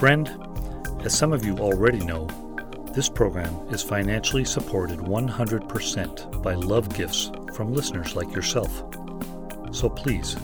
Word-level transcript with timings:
Friend, 0.00 0.26
as 1.04 1.12
some 1.12 1.34
of 1.34 1.44
you 1.44 1.58
already 1.58 1.98
know, 1.98 2.26
this 2.94 3.06
program 3.06 3.54
is 3.68 3.82
financially 3.82 4.46
supported 4.46 4.98
100% 4.98 6.42
by 6.42 6.54
love 6.54 6.88
gifts 6.94 7.30
from 7.52 7.74
listeners 7.74 8.16
like 8.16 8.34
yourself. 8.34 8.82
So 9.72 9.90
please, 9.90 10.38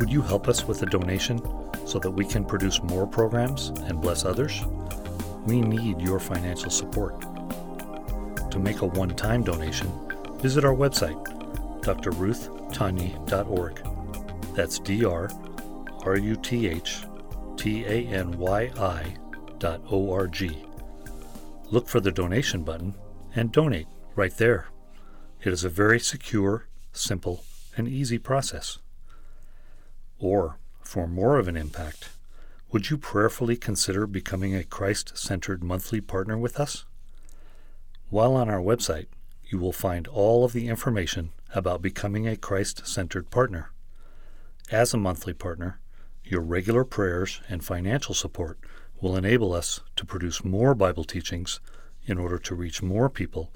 would 0.00 0.10
you 0.10 0.22
help 0.22 0.48
us 0.48 0.66
with 0.66 0.82
a 0.82 0.86
donation 0.86 1.40
so 1.86 2.00
that 2.00 2.10
we 2.10 2.24
can 2.24 2.44
produce 2.44 2.82
more 2.82 3.06
programs 3.06 3.68
and 3.68 4.00
bless 4.00 4.24
others? 4.24 4.64
We 5.46 5.60
need 5.60 6.00
your 6.00 6.18
financial 6.18 6.70
support. 6.70 7.20
To 8.50 8.58
make 8.58 8.80
a 8.80 8.86
one 8.86 9.10
time 9.10 9.44
donation, 9.44 9.88
visit 10.38 10.64
our 10.64 10.74
website, 10.74 11.24
drruthtanyi.org. 11.82 14.54
That's 14.56 14.80
D 14.80 15.04
R 15.04 15.30
R 16.04 16.16
U 16.16 16.34
T 16.34 16.66
H 16.66 17.04
T 17.56 17.84
A 17.84 18.06
N 18.06 18.38
Y 18.38 18.70
I 18.78 19.16
dot 19.58 19.80
O 19.90 20.12
R 20.12 20.26
G. 20.26 20.64
Look 21.70 21.88
for 21.88 22.00
the 22.00 22.12
donation 22.12 22.62
button 22.62 22.94
and 23.34 23.50
donate 23.50 23.88
right 24.14 24.36
there. 24.36 24.68
It 25.42 25.52
is 25.52 25.64
a 25.64 25.68
very 25.68 25.98
secure, 25.98 26.68
simple, 26.92 27.44
and 27.76 27.88
easy 27.88 28.18
process. 28.18 28.78
Or, 30.18 30.58
for 30.80 31.06
more 31.06 31.38
of 31.38 31.48
an 31.48 31.56
impact, 31.56 32.10
would 32.70 32.90
you 32.90 32.98
prayerfully 32.98 33.56
consider 33.56 34.06
becoming 34.06 34.54
a 34.54 34.64
Christ 34.64 35.16
centered 35.16 35.64
monthly 35.64 36.00
partner 36.00 36.38
with 36.38 36.60
us? 36.60 36.84
While 38.10 38.34
on 38.34 38.48
our 38.48 38.60
website, 38.60 39.06
you 39.44 39.58
will 39.58 39.72
find 39.72 40.06
all 40.06 40.44
of 40.44 40.52
the 40.52 40.68
information 40.68 41.32
about 41.54 41.82
becoming 41.82 42.26
a 42.26 42.36
Christ 42.36 42.86
centered 42.86 43.30
partner. 43.30 43.70
As 44.70 44.92
a 44.92 44.98
monthly 44.98 45.32
partner, 45.32 45.80
your 46.26 46.40
regular 46.40 46.84
prayers 46.84 47.40
and 47.48 47.64
financial 47.64 48.14
support 48.14 48.58
will 49.00 49.16
enable 49.16 49.52
us 49.52 49.80
to 49.94 50.04
produce 50.04 50.44
more 50.44 50.74
Bible 50.74 51.04
teachings 51.04 51.60
in 52.04 52.18
order 52.18 52.38
to 52.38 52.54
reach 52.54 52.82
more 52.82 53.08
people 53.08 53.52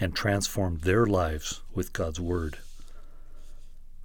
and 0.00 0.14
transform 0.14 0.78
their 0.78 1.06
lives 1.06 1.62
with 1.72 1.92
God's 1.92 2.18
Word. 2.18 2.58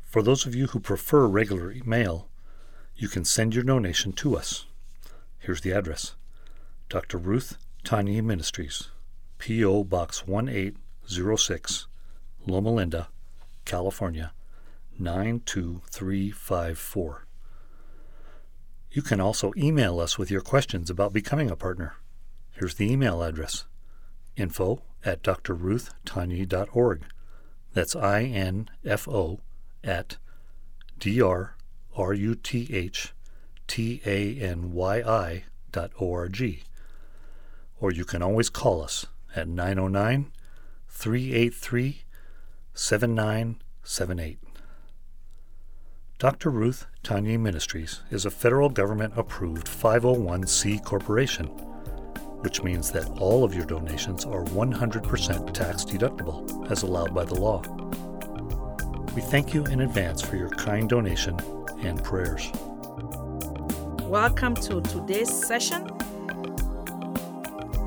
For 0.01 0.21
those 0.21 0.45
of 0.45 0.53
you 0.53 0.67
who 0.67 0.79
prefer 0.79 1.25
regular 1.25 1.73
mail, 1.85 2.29
you 2.95 3.07
can 3.07 3.25
send 3.25 3.55
your 3.55 3.63
donation 3.63 4.13
to 4.13 4.37
us. 4.37 4.67
Here's 5.39 5.61
the 5.61 5.71
address 5.71 6.13
Dr. 6.89 7.17
Ruth 7.17 7.57
Tanyi 7.83 8.23
Ministries, 8.23 8.89
P.O. 9.39 9.85
Box 9.85 10.27
1806, 10.27 11.87
Loma 12.45 12.71
Linda, 12.71 13.07
California 13.65 14.33
92354. 14.99 17.25
You 18.93 19.01
can 19.01 19.19
also 19.19 19.51
email 19.57 19.99
us 19.99 20.19
with 20.19 20.29
your 20.29 20.41
questions 20.41 20.91
about 20.91 21.13
becoming 21.13 21.49
a 21.49 21.55
partner. 21.55 21.95
Here's 22.51 22.75
the 22.75 22.91
email 22.91 23.23
address 23.23 23.65
info 24.35 24.83
at 25.03 25.23
drruthtanyi.org. 25.23 27.03
That's 27.73 27.95
I 27.95 28.21
N 28.21 28.69
F 28.85 29.07
O 29.07 29.39
at 29.83 30.17
D 30.99 31.19
R 31.19 31.55
R 31.95 32.13
U 32.13 32.35
T 32.35 32.69
H 32.71 33.13
T 33.65 33.99
A 34.05 34.35
N 34.35 34.73
Y 34.73 35.01
I 35.01 35.45
dot 35.71 35.89
O 35.99 36.13
R 36.13 36.29
G. 36.29 36.61
Or 37.81 37.91
you 37.91 38.05
can 38.05 38.21
always 38.21 38.51
call 38.51 38.83
us 38.83 39.07
at 39.35 39.47
909 39.47 40.31
383 40.87 42.03
7978. 42.75 44.52
Dr. 46.23 46.51
Ruth 46.51 46.85
Tanyi 47.03 47.37
Ministries 47.37 47.99
is 48.09 48.25
a 48.25 48.31
federal 48.31 48.69
government 48.69 49.11
approved 49.17 49.67
501c 49.67 50.81
corporation, 50.85 51.47
which 51.47 52.63
means 52.63 52.91
that 52.93 53.09
all 53.19 53.43
of 53.43 53.53
your 53.53 53.65
donations 53.65 54.23
are 54.23 54.45
100% 54.45 55.53
tax 55.53 55.83
deductible 55.83 56.71
as 56.71 56.83
allowed 56.83 57.13
by 57.13 57.25
the 57.25 57.35
law. 57.35 57.61
We 59.13 59.21
thank 59.21 59.53
you 59.53 59.65
in 59.65 59.81
advance 59.81 60.21
for 60.21 60.37
your 60.37 60.47
kind 60.51 60.87
donation 60.87 61.37
and 61.79 62.01
prayers. 62.01 62.49
Welcome 64.03 64.55
to 64.55 64.79
today's 64.79 65.45
session. 65.45 65.91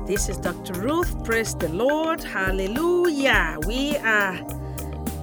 This 0.05 0.29
is 0.29 0.37
Dr. 0.37 0.73
Ruth. 0.73 1.23
Praise 1.23 1.55
the 1.55 1.69
Lord. 1.69 2.23
Hallelujah. 2.23 3.57
We 3.65 3.97
are 3.97 4.39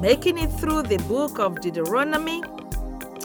making 0.01 0.37
it 0.39 0.49
through 0.49 0.83
the 0.83 0.99
book 1.07 1.39
of 1.39 1.61
Deuteronomy. 1.61 2.43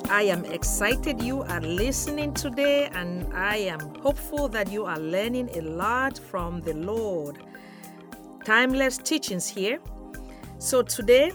I 0.09 0.24
am 0.24 0.44
excited 0.46 1.22
you 1.22 1.44
are 1.44 1.62
listening 1.62 2.34
today, 2.34 2.90
and 2.94 3.31
I 3.31 3.58
am 3.58 3.80
hopeful 4.02 4.47
that 4.50 4.72
you 4.72 4.86
are 4.86 4.97
learning 4.97 5.52
a 5.53 5.62
lot 5.62 6.18
from 6.18 6.62
the 6.62 6.74
Lord. 6.74 7.38
Timeless 8.44 8.97
teachings 8.97 9.47
here. 9.47 9.78
So, 10.58 10.81
today, 10.81 11.31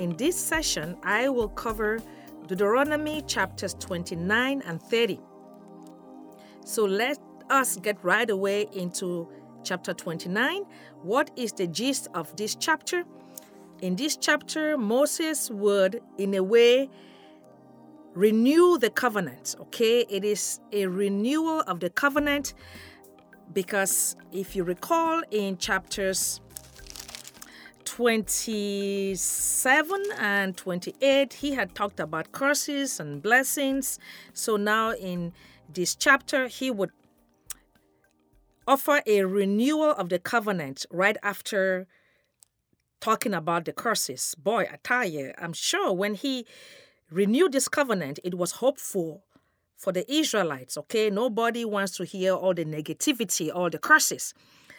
in 0.00 0.16
this 0.16 0.36
session, 0.36 0.96
I 1.04 1.28
will 1.28 1.48
cover 1.48 2.00
Deuteronomy 2.48 3.22
chapters 3.22 3.74
29 3.74 4.62
and 4.66 4.82
30. 4.82 5.20
So, 6.64 6.86
let 6.86 7.18
us 7.50 7.76
get 7.76 8.02
right 8.02 8.28
away 8.28 8.66
into 8.72 9.28
chapter 9.62 9.94
29. 9.94 10.64
What 11.02 11.30
is 11.36 11.52
the 11.52 11.68
gist 11.68 12.08
of 12.14 12.34
this 12.34 12.56
chapter? 12.56 13.04
In 13.80 13.94
this 13.94 14.16
chapter, 14.16 14.76
Moses 14.76 15.52
would, 15.52 16.02
in 16.18 16.34
a 16.34 16.42
way, 16.42 16.90
renew 18.18 18.76
the 18.78 18.90
covenant. 18.90 19.54
Okay, 19.60 20.00
it 20.10 20.24
is 20.24 20.58
a 20.72 20.86
renewal 20.86 21.60
of 21.68 21.78
the 21.78 21.88
covenant 21.88 22.52
because 23.52 24.16
if 24.32 24.56
you 24.56 24.64
recall 24.64 25.22
in 25.30 25.56
chapters 25.56 26.40
27 27.84 30.02
and 30.18 30.56
28, 30.56 31.32
he 31.32 31.52
had 31.52 31.76
talked 31.76 32.00
about 32.00 32.32
curses 32.32 32.98
and 32.98 33.22
blessings. 33.22 34.00
So 34.32 34.56
now 34.56 34.94
in 34.94 35.32
this 35.72 35.94
chapter, 35.94 36.48
he 36.48 36.72
would 36.72 36.90
offer 38.66 39.00
a 39.06 39.22
renewal 39.22 39.92
of 39.92 40.08
the 40.08 40.18
covenant 40.18 40.86
right 40.90 41.16
after 41.22 41.86
talking 43.00 43.32
about 43.32 43.64
the 43.64 43.72
curses. 43.72 44.34
Boy, 44.36 44.66
I 44.72 44.78
tell 44.82 45.04
you, 45.04 45.32
I'm 45.38 45.52
sure 45.52 45.92
when 45.92 46.14
he 46.14 46.46
renewed 47.10 47.52
this 47.52 47.68
covenant, 47.68 48.18
it 48.24 48.34
was 48.34 48.52
hopeful 48.52 49.24
for 49.76 49.92
the 49.92 50.10
Israelites, 50.12 50.76
okay? 50.76 51.08
Nobody 51.10 51.64
wants 51.64 51.96
to 51.96 52.04
hear 52.04 52.32
all 52.34 52.54
the 52.54 52.64
negativity, 52.64 53.54
all 53.54 53.70
the 53.70 53.78
curses. 53.78 54.34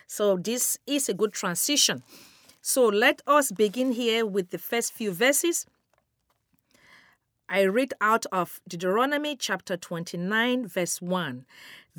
So 0.07 0.37
this 0.37 0.77
is 0.85 1.07
a 1.07 1.13
good 1.13 1.33
transition. 1.33 2.03
So 2.61 2.87
let 2.87 3.21
us 3.25 3.51
begin 3.51 3.93
here 3.93 4.25
with 4.25 4.49
the 4.49 4.57
first 4.57 4.93
few 4.93 5.11
verses. 5.11 5.65
I 7.47 7.61
read 7.61 7.93
out 8.01 8.25
of 8.31 8.59
Deuteronomy 8.67 9.35
chapter 9.35 9.77
29, 9.77 10.67
verse 10.67 11.01
1. 11.01 11.45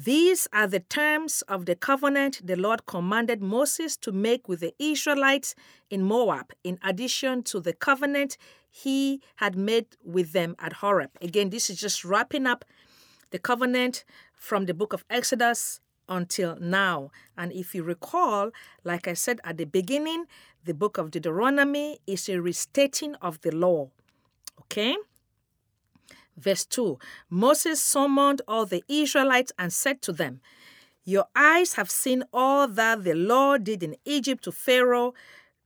These 0.02 0.48
are 0.54 0.66
the 0.66 0.80
terms 0.80 1.42
of 1.42 1.66
the 1.66 1.74
covenant 1.74 2.40
the 2.42 2.56
Lord 2.56 2.86
commanded 2.86 3.42
Moses 3.42 3.98
to 3.98 4.12
make 4.12 4.48
with 4.48 4.60
the 4.60 4.72
Israelites 4.78 5.54
in 5.90 6.04
Moab, 6.04 6.54
in 6.64 6.78
addition 6.82 7.42
to 7.42 7.60
the 7.60 7.74
covenant 7.74 8.38
he 8.70 9.20
had 9.36 9.56
made 9.56 9.88
with 10.02 10.32
them 10.32 10.56
at 10.58 10.72
Horeb. 10.72 11.10
Again, 11.20 11.50
this 11.50 11.68
is 11.68 11.78
just 11.78 12.02
wrapping 12.02 12.46
up 12.46 12.64
the 13.28 13.38
covenant 13.38 14.06
from 14.32 14.64
the 14.64 14.72
book 14.72 14.94
of 14.94 15.04
Exodus 15.10 15.80
until 16.08 16.56
now. 16.58 17.10
And 17.36 17.52
if 17.52 17.74
you 17.74 17.82
recall, 17.82 18.52
like 18.84 19.06
I 19.06 19.12
said 19.12 19.38
at 19.44 19.58
the 19.58 19.66
beginning, 19.66 20.24
the 20.64 20.72
book 20.72 20.96
of 20.96 21.10
Deuteronomy 21.10 21.98
is 22.06 22.26
a 22.30 22.40
restating 22.40 23.16
of 23.16 23.42
the 23.42 23.54
law. 23.54 23.90
Okay? 24.62 24.96
Verse 26.40 26.64
2 26.64 26.98
Moses 27.28 27.82
summoned 27.82 28.42
all 28.48 28.66
the 28.66 28.82
Israelites 28.88 29.52
and 29.58 29.72
said 29.72 30.00
to 30.02 30.12
them, 30.12 30.40
Your 31.04 31.26
eyes 31.36 31.74
have 31.74 31.90
seen 31.90 32.24
all 32.32 32.66
that 32.66 33.04
the 33.04 33.14
Lord 33.14 33.64
did 33.64 33.82
in 33.82 33.96
Egypt 34.04 34.44
to 34.44 34.52
Pharaoh, 34.52 35.12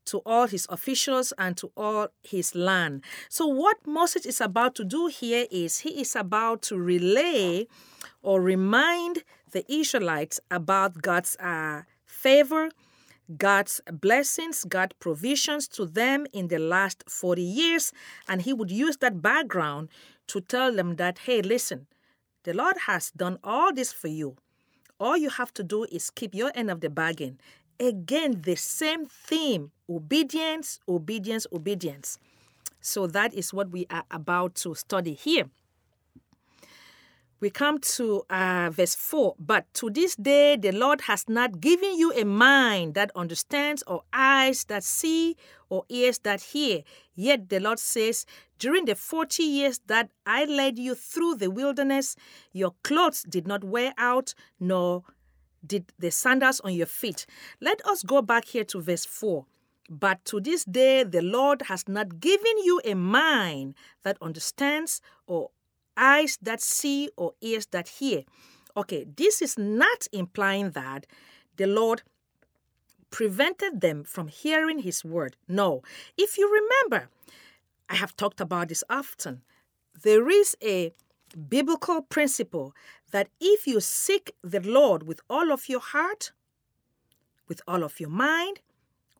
to 0.06 0.18
all 0.26 0.46
his 0.46 0.66
officials, 0.68 1.32
and 1.38 1.56
to 1.56 1.70
all 1.76 2.08
his 2.22 2.54
land. 2.54 3.04
So, 3.28 3.46
what 3.46 3.86
Moses 3.86 4.26
is 4.26 4.40
about 4.40 4.74
to 4.76 4.84
do 4.84 5.06
here 5.06 5.46
is 5.50 5.78
he 5.78 6.00
is 6.00 6.16
about 6.16 6.62
to 6.62 6.76
relay 6.76 7.66
or 8.22 8.40
remind 8.40 9.22
the 9.52 9.64
Israelites 9.72 10.40
about 10.50 11.00
God's 11.00 11.36
uh, 11.36 11.82
favor, 12.04 12.70
God's 13.38 13.80
blessings, 13.90 14.64
God's 14.64 14.94
provisions 14.98 15.68
to 15.68 15.86
them 15.86 16.26
in 16.32 16.48
the 16.48 16.58
last 16.58 17.04
40 17.08 17.40
years. 17.40 17.92
And 18.28 18.42
he 18.42 18.52
would 18.52 18.70
use 18.70 18.98
that 18.98 19.22
background 19.22 19.88
to 20.28 20.40
tell 20.40 20.74
them 20.74 20.96
that, 20.96 21.18
hey, 21.20 21.42
listen, 21.42 21.86
the 22.44 22.54
Lord 22.54 22.76
has 22.86 23.10
done 23.10 23.38
all 23.42 23.72
this 23.72 23.92
for 23.92 24.08
you. 24.08 24.36
All 25.00 25.16
you 25.16 25.30
have 25.30 25.52
to 25.54 25.64
do 25.64 25.84
is 25.84 26.10
keep 26.10 26.34
your 26.34 26.52
end 26.54 26.70
of 26.70 26.80
the 26.80 26.90
bargain. 26.90 27.38
Again, 27.80 28.42
the 28.42 28.54
same 28.54 29.06
theme 29.06 29.72
obedience, 29.88 30.80
obedience, 30.88 31.46
obedience. 31.52 32.18
So 32.80 33.06
that 33.08 33.34
is 33.34 33.52
what 33.52 33.70
we 33.70 33.86
are 33.90 34.04
about 34.10 34.54
to 34.56 34.74
study 34.74 35.14
here. 35.14 35.46
We 37.40 37.50
come 37.50 37.78
to 37.78 38.22
uh, 38.30 38.70
verse 38.72 38.94
4 38.94 39.34
But 39.38 39.72
to 39.74 39.90
this 39.90 40.16
day, 40.16 40.56
the 40.56 40.72
Lord 40.72 41.02
has 41.02 41.28
not 41.28 41.60
given 41.60 41.96
you 41.98 42.12
a 42.12 42.24
mind 42.24 42.94
that 42.94 43.10
understands, 43.14 43.82
or 43.86 44.02
eyes 44.12 44.64
that 44.64 44.84
see, 44.84 45.36
or 45.68 45.84
ears 45.88 46.18
that 46.20 46.40
hear. 46.40 46.82
Yet 47.14 47.48
the 47.48 47.60
Lord 47.60 47.78
says, 47.78 48.26
During 48.58 48.84
the 48.84 48.94
40 48.94 49.42
years 49.42 49.80
that 49.86 50.10
I 50.26 50.44
led 50.44 50.78
you 50.78 50.94
through 50.94 51.36
the 51.36 51.50
wilderness, 51.50 52.16
your 52.52 52.74
clothes 52.82 53.22
did 53.22 53.46
not 53.46 53.64
wear 53.64 53.92
out, 53.98 54.34
nor 54.60 55.02
did 55.66 55.92
the 55.98 56.10
sandals 56.10 56.60
on 56.60 56.74
your 56.74 56.86
feet. 56.86 57.26
Let 57.60 57.84
us 57.86 58.02
go 58.02 58.22
back 58.22 58.46
here 58.46 58.64
to 58.64 58.80
verse 58.80 59.04
4. 59.04 59.46
But 59.90 60.24
to 60.26 60.40
this 60.40 60.64
day, 60.64 61.04
the 61.04 61.20
Lord 61.20 61.62
has 61.62 61.86
not 61.88 62.20
given 62.20 62.58
you 62.64 62.80
a 62.84 62.94
mind 62.94 63.74
that 64.02 64.16
understands, 64.22 65.02
or 65.26 65.50
eyes 65.96 66.38
that 66.42 66.60
see 66.60 67.10
or 67.16 67.32
ears 67.40 67.66
that 67.66 67.88
hear. 67.88 68.24
Okay, 68.76 69.06
this 69.16 69.40
is 69.40 69.56
not 69.58 70.06
implying 70.12 70.70
that 70.72 71.06
the 71.56 71.66
Lord 71.66 72.02
prevented 73.10 73.80
them 73.80 74.02
from 74.02 74.26
hearing 74.26 74.80
his 74.80 75.04
word. 75.04 75.36
No. 75.46 75.82
If 76.16 76.36
you 76.36 76.52
remember, 76.52 77.08
I 77.88 77.94
have 77.94 78.16
talked 78.16 78.40
about 78.40 78.68
this 78.68 78.82
often. 78.90 79.42
There 80.02 80.28
is 80.28 80.56
a 80.62 80.92
biblical 81.48 82.02
principle 82.02 82.74
that 83.12 83.28
if 83.40 83.66
you 83.66 83.80
seek 83.80 84.34
the 84.42 84.60
Lord 84.60 85.06
with 85.06 85.20
all 85.30 85.52
of 85.52 85.68
your 85.68 85.80
heart, 85.80 86.32
with 87.46 87.60
all 87.68 87.84
of 87.84 88.00
your 88.00 88.10
mind, 88.10 88.60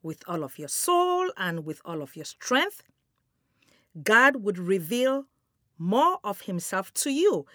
with 0.02 0.22
all 0.26 0.42
of 0.42 0.58
your 0.58 0.68
soul, 0.68 1.30
and 1.36 1.64
with 1.64 1.80
all 1.84 2.02
of 2.02 2.16
your 2.16 2.24
strength, 2.24 2.82
God 4.02 4.42
would 4.42 4.58
reveal 4.58 5.26
more 5.84 6.18
of 6.24 6.42
himself 6.42 6.92
to 6.94 7.10
you. 7.10 7.46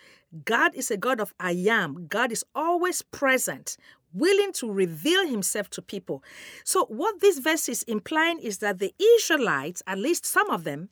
God 0.46 0.76
is 0.76 0.92
a 0.92 0.98
God 0.98 1.20
of 1.20 1.34
I 1.40 1.52
am. 1.68 2.06
God 2.08 2.32
is 2.32 2.46
always 2.54 3.02
present, 3.02 3.76
willing 4.14 4.54
to 4.54 4.72
reveal 4.72 5.28
himself 5.28 5.70
to 5.72 5.82
people. 5.82 6.24
So, 6.64 6.86
what 6.86 7.20
this 7.20 7.40
verse 7.40 7.68
is 7.68 7.84
implying 7.84 8.40
is 8.40 8.60
that 8.60 8.78
the 8.78 8.94
Israelites, 9.00 9.82
at 9.88 9.98
least 9.98 10.26
some 10.26 10.50
of 10.50 10.64
them, 10.64 10.90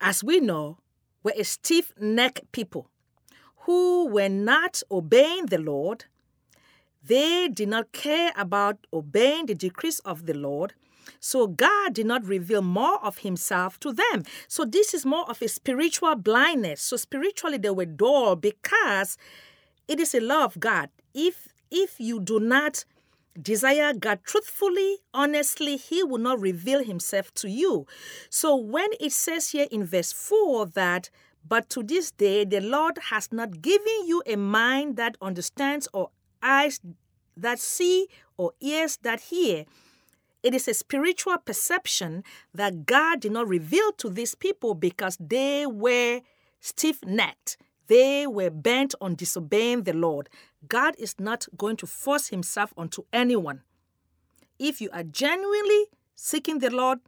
as 0.00 0.24
we 0.24 0.40
know, 0.40 0.78
were 1.22 1.34
a 1.36 1.44
stiff 1.44 1.92
necked 2.00 2.50
people 2.52 2.88
who 3.66 4.08
were 4.08 4.28
not 4.28 4.82
obeying 4.90 5.46
the 5.46 5.58
Lord. 5.58 6.06
They 7.04 7.48
did 7.48 7.68
not 7.68 7.92
care 7.92 8.32
about 8.36 8.86
obeying 8.92 9.46
the 9.46 9.54
decrees 9.54 10.00
of 10.00 10.26
the 10.26 10.34
Lord. 10.34 10.74
So 11.18 11.46
God 11.46 11.94
did 11.94 12.06
not 12.06 12.24
reveal 12.24 12.62
more 12.62 13.04
of 13.04 13.18
himself 13.18 13.78
to 13.80 13.92
them. 13.92 14.24
So 14.48 14.64
this 14.64 14.94
is 14.94 15.04
more 15.04 15.28
of 15.28 15.42
a 15.42 15.48
spiritual 15.48 16.14
blindness. 16.16 16.82
So 16.82 16.96
spiritually 16.96 17.58
they 17.58 17.70
were 17.70 17.86
dull 17.86 18.36
because 18.36 19.16
it 19.88 20.00
is 20.00 20.14
a 20.14 20.20
law 20.20 20.44
of 20.44 20.58
God. 20.60 20.90
If 21.14 21.48
if 21.70 22.00
you 22.00 22.20
do 22.20 22.40
not 22.40 22.84
desire 23.40 23.92
God 23.94 24.20
truthfully, 24.24 24.98
honestly, 25.14 25.76
He 25.76 26.02
will 26.02 26.18
not 26.18 26.40
reveal 26.40 26.82
Himself 26.82 27.32
to 27.34 27.48
you. 27.48 27.86
So 28.28 28.56
when 28.56 28.88
it 29.00 29.12
says 29.12 29.50
here 29.50 29.66
in 29.70 29.84
verse 29.84 30.12
4 30.12 30.66
that, 30.66 31.10
but 31.48 31.70
to 31.70 31.82
this 31.82 32.10
day 32.10 32.44
the 32.44 32.60
Lord 32.60 32.98
has 33.10 33.32
not 33.32 33.62
given 33.62 34.06
you 34.06 34.22
a 34.26 34.36
mind 34.36 34.96
that 34.96 35.16
understands, 35.22 35.88
or 35.92 36.10
eyes 36.42 36.80
that 37.36 37.58
see, 37.58 38.08
or 38.36 38.52
ears 38.60 38.98
that 39.02 39.20
hear, 39.20 39.64
it 40.42 40.54
is 40.54 40.68
a 40.68 40.74
spiritual 40.74 41.38
perception 41.38 42.24
that 42.54 42.86
God 42.86 43.20
did 43.20 43.32
not 43.32 43.48
reveal 43.48 43.92
to 43.92 44.08
these 44.08 44.34
people 44.34 44.74
because 44.74 45.16
they 45.20 45.66
were 45.66 46.20
stiff 46.60 47.04
necked. 47.04 47.56
They 47.88 48.26
were 48.26 48.50
bent 48.50 48.94
on 49.00 49.16
disobeying 49.16 49.82
the 49.82 49.92
Lord. 49.92 50.28
God 50.68 50.94
is 50.98 51.18
not 51.18 51.46
going 51.56 51.76
to 51.78 51.86
force 51.86 52.28
himself 52.28 52.72
onto 52.76 53.02
anyone. 53.12 53.62
If 54.58 54.80
you 54.80 54.90
are 54.92 55.02
genuinely 55.02 55.86
seeking 56.14 56.58
the 56.60 56.70
Lord, 56.70 57.00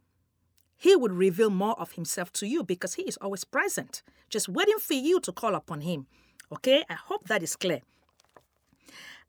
he 0.76 0.96
would 0.96 1.12
reveal 1.12 1.50
more 1.50 1.78
of 1.80 1.92
himself 1.92 2.32
to 2.32 2.46
you 2.46 2.64
because 2.64 2.94
he 2.94 3.02
is 3.02 3.16
always 3.18 3.44
present, 3.44 4.02
just 4.28 4.48
waiting 4.48 4.78
for 4.78 4.94
you 4.94 5.20
to 5.20 5.30
call 5.30 5.54
upon 5.54 5.82
him. 5.82 6.06
Okay? 6.50 6.82
I 6.90 6.94
hope 6.94 7.28
that 7.28 7.42
is 7.42 7.54
clear. 7.54 7.82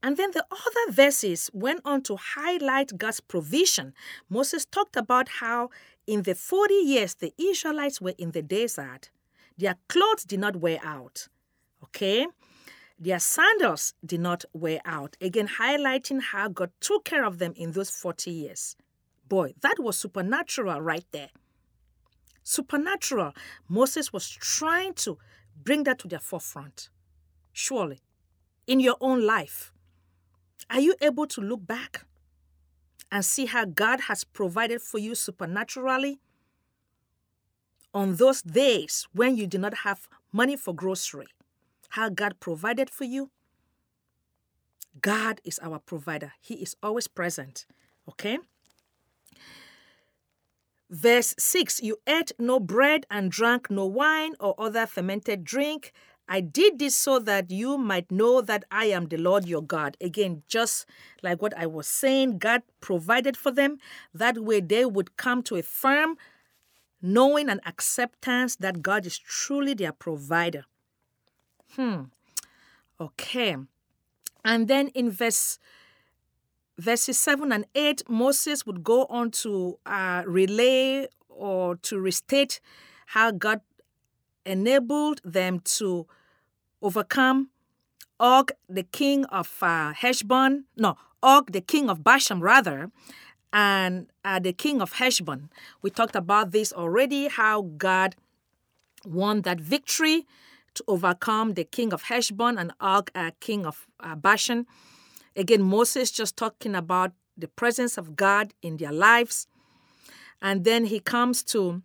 And 0.03 0.17
then 0.17 0.31
the 0.31 0.45
other 0.51 0.91
verses 0.91 1.50
went 1.53 1.79
on 1.85 2.01
to 2.03 2.17
highlight 2.17 2.97
God's 2.97 3.21
provision. 3.21 3.94
Moses 4.29 4.65
talked 4.65 4.97
about 4.97 5.29
how 5.39 5.69
in 6.05 6.23
the 6.23 6.35
40 6.35 6.73
years 6.73 7.15
the 7.15 7.33
Israelites 7.38 8.01
were 8.01 8.13
in 8.17 8.31
the 8.31 8.41
desert, 8.41 9.09
their 9.57 9.77
clothes 9.88 10.25
did 10.25 10.41
not 10.41 10.57
wear 10.57 10.79
out. 10.83 11.29
Okay? 11.85 12.27
Their 13.00 13.19
sandals 13.19 13.94
did 14.05 14.19
not 14.19 14.44
wear 14.53 14.81
out. 14.83 15.15
Again, 15.21 15.47
highlighting 15.47 16.21
how 16.21 16.49
God 16.49 16.71
took 16.81 17.06
care 17.06 17.23
of 17.23 17.39
them 17.39 17.53
in 17.56 17.71
those 17.71 17.89
40 17.89 18.29
years. 18.29 18.75
Boy, 19.29 19.53
that 19.61 19.75
was 19.79 19.97
supernatural 19.97 20.81
right 20.81 21.06
there. 21.11 21.29
Supernatural. 22.44 23.33
Moses 23.69 24.11
was 24.11 24.29
trying 24.29 24.95
to 24.95 25.17
bring 25.63 25.83
that 25.83 25.99
to 25.99 26.09
the 26.09 26.19
forefront. 26.19 26.89
Surely, 27.53 28.01
in 28.67 28.79
your 28.79 28.97
own 28.99 29.25
life, 29.25 29.72
are 30.69 30.80
you 30.80 30.95
able 31.01 31.27
to 31.27 31.42
look 31.42 31.65
back 31.65 32.06
and 33.12 33.24
see 33.24 33.45
how 33.45 33.65
God 33.65 34.01
has 34.01 34.24
provided 34.24 34.81
for 34.81 34.98
you 34.98 35.15
supernaturally 35.15 36.19
on 37.94 38.15
those 38.15 38.42
days 38.42 39.07
when 39.13 39.38
you 39.38 39.45
did 39.48 39.62
not 39.62 39.80
have 39.80 40.07
money 40.31 40.56
for 40.56 40.74
grocery? 40.74 41.27
How 41.89 42.10
God 42.10 42.39
provided 42.39 42.89
for 42.89 43.04
you? 43.04 43.30
God 45.00 45.42
is 45.44 45.60
our 45.62 45.80
provider. 45.80 46.33
He 46.39 46.56
is 46.56 46.75
always 46.81 47.07
present. 47.07 47.66
Okay? 48.09 48.39
Verse 50.89 51.33
6 51.39 51.81
You 51.81 51.98
ate 52.07 52.31
no 52.38 52.59
bread 52.59 53.06
and 53.09 53.31
drank 53.31 53.69
no 53.69 53.86
wine 53.86 54.36
or 54.39 54.54
other 54.57 54.86
fermented 54.86 55.44
drink 55.44 55.92
I 56.27 56.41
did 56.41 56.79
this 56.79 56.95
so 56.95 57.19
that 57.19 57.51
you 57.51 57.77
might 57.77 58.11
know 58.11 58.41
that 58.41 58.63
I 58.71 58.85
am 58.85 59.07
the 59.07 59.17
Lord 59.17 59.45
your 59.47 59.61
God. 59.61 59.97
Again, 59.99 60.43
just 60.47 60.85
like 61.21 61.41
what 61.41 61.57
I 61.57 61.65
was 61.65 61.87
saying, 61.87 62.37
God 62.39 62.63
provided 62.79 63.35
for 63.35 63.51
them. 63.51 63.77
That 64.13 64.37
way 64.37 64.61
they 64.61 64.85
would 64.85 65.17
come 65.17 65.43
to 65.43 65.55
a 65.57 65.63
firm 65.63 66.17
knowing 67.01 67.49
and 67.49 67.59
acceptance 67.65 68.55
that 68.55 68.81
God 68.81 69.05
is 69.05 69.17
truly 69.17 69.73
their 69.73 69.91
provider. 69.91 70.65
Hmm. 71.75 72.03
Okay. 72.99 73.57
And 74.45 74.68
then 74.68 74.87
in 74.89 75.11
verse 75.11 75.59
verses 76.77 77.19
7 77.19 77.51
and 77.51 77.65
8, 77.75 78.09
Moses 78.09 78.65
would 78.65 78.83
go 78.83 79.06
on 79.06 79.31
to 79.31 79.77
uh, 79.85 80.23
relay 80.25 81.07
or 81.30 81.75
to 81.77 81.99
restate 81.99 82.59
how 83.07 83.31
God 83.31 83.61
enabled 84.45 85.21
them 85.23 85.59
to 85.59 86.07
overcome 86.81 87.50
Og, 88.19 88.52
the 88.69 88.83
king 88.83 89.26
of 89.26 89.57
uh, 89.62 89.94
Heshbon, 89.94 90.66
no, 90.78 90.95
Og, 91.21 91.52
the 91.52 91.62
king 91.62 91.90
of 91.90 92.04
Bashan, 92.04 92.40
rather, 92.40 92.90
and 93.52 94.07
uh, 94.23 94.40
the 94.40 94.54
king 94.54 94.81
of 94.81 94.94
Heshbon. 94.94 95.50
We 95.81 95.90
talked 95.90 96.16
about 96.16 96.52
this 96.52 96.71
already, 96.71 97.28
how 97.28 97.64
God 97.78 98.16
won 99.06 99.42
that 99.42 99.59
victory 99.59 100.26
to 100.76 100.83
overcome 100.88 101.54
the 101.54 101.64
king 101.64 101.92
of 101.94 102.04
Heshbon 102.04 102.57
and 102.57 102.71
Og, 102.80 103.12
uh, 103.14 103.31
king 103.40 103.66
of 103.66 103.88
uh, 104.00 104.16
Bashan. 104.16 104.66
Again, 105.35 105.62
Moses 105.62 106.12
just 106.12 106.38
talking 106.38 106.76
about 106.76 107.12
the 107.38 107.47
presence 107.47 107.97
of 107.97 108.16
God 108.16 108.54
in 108.62 108.78
their 108.78 108.92
lives. 108.92 109.47
And 110.42 110.64
then 110.64 110.85
he 110.85 111.00
comes 111.00 111.44
to 111.45 111.81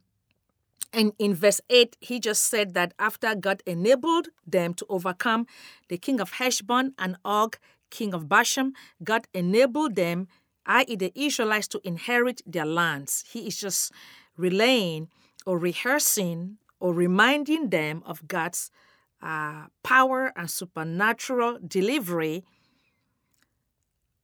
and 0.92 1.12
in 1.18 1.34
verse 1.34 1.60
8, 1.68 1.96
he 2.00 2.18
just 2.18 2.44
said 2.44 2.74
that 2.74 2.94
after 2.98 3.34
God 3.34 3.62
enabled 3.66 4.28
them 4.46 4.74
to 4.74 4.86
overcome 4.88 5.46
the 5.88 5.98
king 5.98 6.20
of 6.20 6.32
Heshbon 6.32 6.94
and 6.98 7.16
Og, 7.24 7.58
king 7.90 8.14
of 8.14 8.28
Bashan, 8.28 8.72
God 9.04 9.26
enabled 9.34 9.96
them, 9.96 10.28
i.e., 10.66 10.96
the 10.96 11.12
Israelites, 11.14 11.68
to 11.68 11.80
inherit 11.84 12.40
their 12.46 12.64
lands. 12.64 13.24
He 13.30 13.46
is 13.46 13.58
just 13.58 13.92
relaying 14.36 15.08
or 15.44 15.58
rehearsing 15.58 16.58
or 16.80 16.94
reminding 16.94 17.70
them 17.70 18.02
of 18.06 18.26
God's 18.26 18.70
uh, 19.22 19.66
power 19.82 20.32
and 20.36 20.50
supernatural 20.50 21.58
delivery 21.66 22.44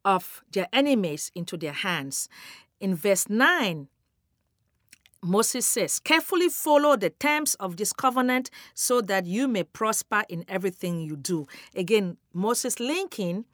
of 0.05 0.43
their 0.53 0.69
enemies 0.73 1.31
into 1.35 1.57
their 1.57 1.73
hands. 1.73 2.29
In 2.81 2.95
verse 2.95 3.29
9, 3.29 3.89
Moses 5.25 5.67
says, 5.67 5.99
Carefully 5.99 6.49
follow 6.49 6.97
the 6.97 7.11
terms 7.11 7.55
of 7.55 7.77
this 7.77 7.93
covenant 7.93 8.51
so 8.75 9.01
that 9.01 9.27
you 9.27 9.49
may 9.49 9.65
prosper 9.65 10.23
in 10.29 10.45
everything 10.49 11.01
you 11.01 11.17
do. 11.17 11.47
Again, 11.75 12.19
Moses 12.33 12.79
linking 12.79 13.47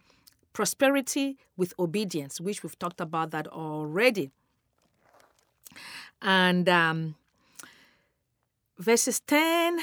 prosperity 0.53 1.39
with 1.57 1.73
obedience, 1.79 2.41
which 2.41 2.63
we've 2.63 2.79
talked 2.79 3.01
about 3.01 3.31
that 3.31 3.47
already. 3.47 4.31
And 6.21 6.69
um, 6.69 7.15
verses 8.77 9.21
10 9.21 9.79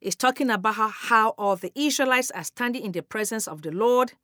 is 0.00 0.16
talking 0.16 0.50
about 0.50 0.74
how, 0.74 0.88
how 0.88 1.28
all 1.30 1.56
the 1.56 1.70
Israelites 1.74 2.30
are 2.30 2.44
standing 2.44 2.82
in 2.82 2.92
the 2.92 3.02
presence 3.02 3.46
of 3.46 3.62
the 3.62 3.70
Lord. 3.70 4.14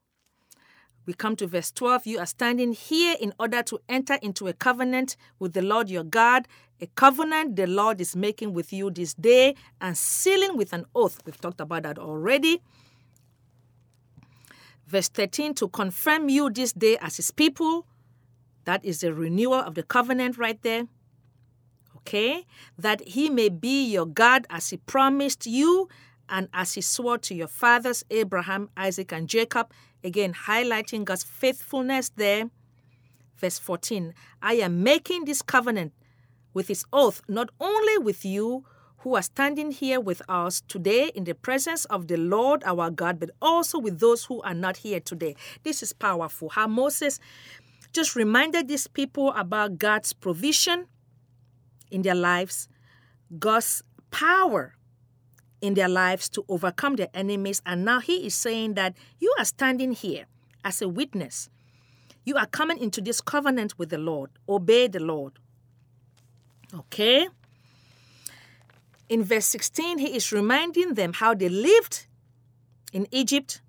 We 1.07 1.15
come 1.15 1.37
to 1.37 1.47
verse 1.47 1.73
12. 1.73 2.07
You 2.07 2.19
are 2.21 2.27
standing 2.27 2.73
here 2.73 3.17
in 3.21 3.33
order 3.39 3.63
to 3.65 3.81
enter 3.89 4.15
into 4.23 4.47
a 4.47 4.53
covenant 4.53 5.17
with 5.39 5.53
the 5.53 5.63
Lord 5.63 5.91
your 5.91 6.05
God, 6.05 6.47
a 6.81 6.87
covenant 6.87 7.57
the 7.57 7.67
Lord 7.67 8.01
is 8.01 8.17
making 8.17 8.55
with 8.55 8.73
you 8.73 8.91
this 8.91 9.15
day 9.15 9.55
and 9.81 9.97
sealing 9.97 10.57
with 10.57 10.73
an 10.73 10.85
oath. 10.95 11.21
We've 11.25 11.41
talked 11.41 11.61
about 11.61 11.85
that 11.85 11.99
already. 11.99 12.61
Verse 14.87 15.09
13 15.09 15.55
to 15.55 15.69
confirm 15.69 16.29
you 16.29 16.51
this 16.51 16.73
day 16.73 16.99
as 17.01 17.17
his 17.17 17.31
people. 17.31 17.87
That 18.65 18.85
is 18.85 19.01
the 19.01 19.15
renewal 19.15 19.55
of 19.55 19.75
the 19.75 19.83
covenant 19.83 20.39
right 20.39 20.61
there. 20.63 20.87
Okay? 21.99 22.47
That 22.79 23.07
he 23.09 23.31
may 23.31 23.49
be 23.49 23.85
your 23.85 24.07
God 24.07 24.47
as 24.51 24.71
he 24.71 24.77
promised 24.77 25.47
you 25.47 25.89
and 26.29 26.49
as 26.53 26.75
he 26.75 26.81
swore 26.81 27.19
to 27.19 27.35
your 27.35 27.49
fathers, 27.49 28.05
Abraham, 28.11 28.71
Isaac, 28.77 29.13
and 29.13 29.29
Jacob. 29.29 29.73
Again, 30.05 30.35
highlighting 30.35 31.05
God's 31.05 31.23
faithfulness 31.23 32.11
there. 32.17 32.51
Verse 33.37 33.59
14 33.59 34.15
I 34.41 34.55
am 34.55 34.83
making 34.83 35.25
this 35.25 35.43
covenant 35.43 35.93
with 36.55 36.69
his 36.69 36.85
oath, 36.93 37.23
not 37.29 37.49
only 37.61 37.99
with 37.99 38.25
you 38.25 38.65
who 38.99 39.17
are 39.17 39.23
standing 39.23 39.73
here 39.73 40.01
with 40.01 40.23
us 40.29 40.61
today 40.69 41.11
in 41.15 41.25
the 41.25 41.35
presence 41.35 41.85
of 41.87 42.07
the 42.07 42.17
Lord 42.17 42.63
our 42.65 42.89
God, 42.91 43.19
but 43.19 43.31
also 43.41 43.79
with 43.79 43.99
those 43.99 44.25
who 44.27 44.41
are 44.43 44.55
not 44.55 44.77
here 44.79 45.01
today. 45.01 45.35
This 45.65 45.83
is 45.83 45.93
powerful. 45.93 46.51
How 46.51 46.69
Moses 46.69 47.19
just 47.93 48.15
reminded 48.15 48.69
these 48.69 48.87
people 48.87 49.33
about 49.33 49.79
God's 49.79 50.13
provision 50.13 50.87
in 51.91 52.03
their 52.03 52.15
lives, 52.15 52.69
God's 53.39 53.83
power 54.11 54.77
in 55.63 55.75
their 55.75 55.89
lives 55.89 56.29
to 56.29 56.45
overcome 56.49 56.97
their 56.97 57.09
enemies. 57.15 57.63
And 57.65 57.85
now 57.85 58.01
he 58.01 58.27
is 58.27 58.35
saying 58.35 58.75
that 58.75 58.95
you 59.19 59.33
are 59.39 59.47
standing 59.47 59.93
here 59.93 60.27
as 60.65 60.83
a 60.83 60.89
witness. 60.89 61.49
You 62.25 62.37
are 62.37 62.47
coming 62.47 62.79
into 62.79 63.01
this 63.01 63.21
covenant 63.21 63.79
with 63.79 63.89
the 63.89 63.99
Lord. 63.99 64.31
Obey 64.49 64.89
the 64.89 65.01
Lord. 65.01 65.39
Okay? 66.75 67.29
In 69.09 69.25
verse 69.25 69.47
16, 69.47 69.99
he 69.99 70.17
is 70.17 70.33
reminding 70.33 70.95
them 70.95 71.15
how 71.15 71.35
they 71.35 71.49
lived 71.49 72.07
in 72.93 73.07
Egypt. 73.11 73.63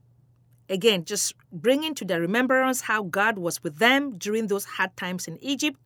Again, 0.69 1.05
just 1.05 1.33
bringing 1.51 1.93
to 1.95 2.05
their 2.05 2.21
remembrance 2.21 2.81
how 2.81 3.03
God 3.03 3.37
was 3.37 3.63
with 3.63 3.77
them 3.77 4.17
during 4.17 4.47
those 4.47 4.65
hard 4.65 4.95
times 4.97 5.27
in 5.27 5.37
Egypt. 5.43 5.77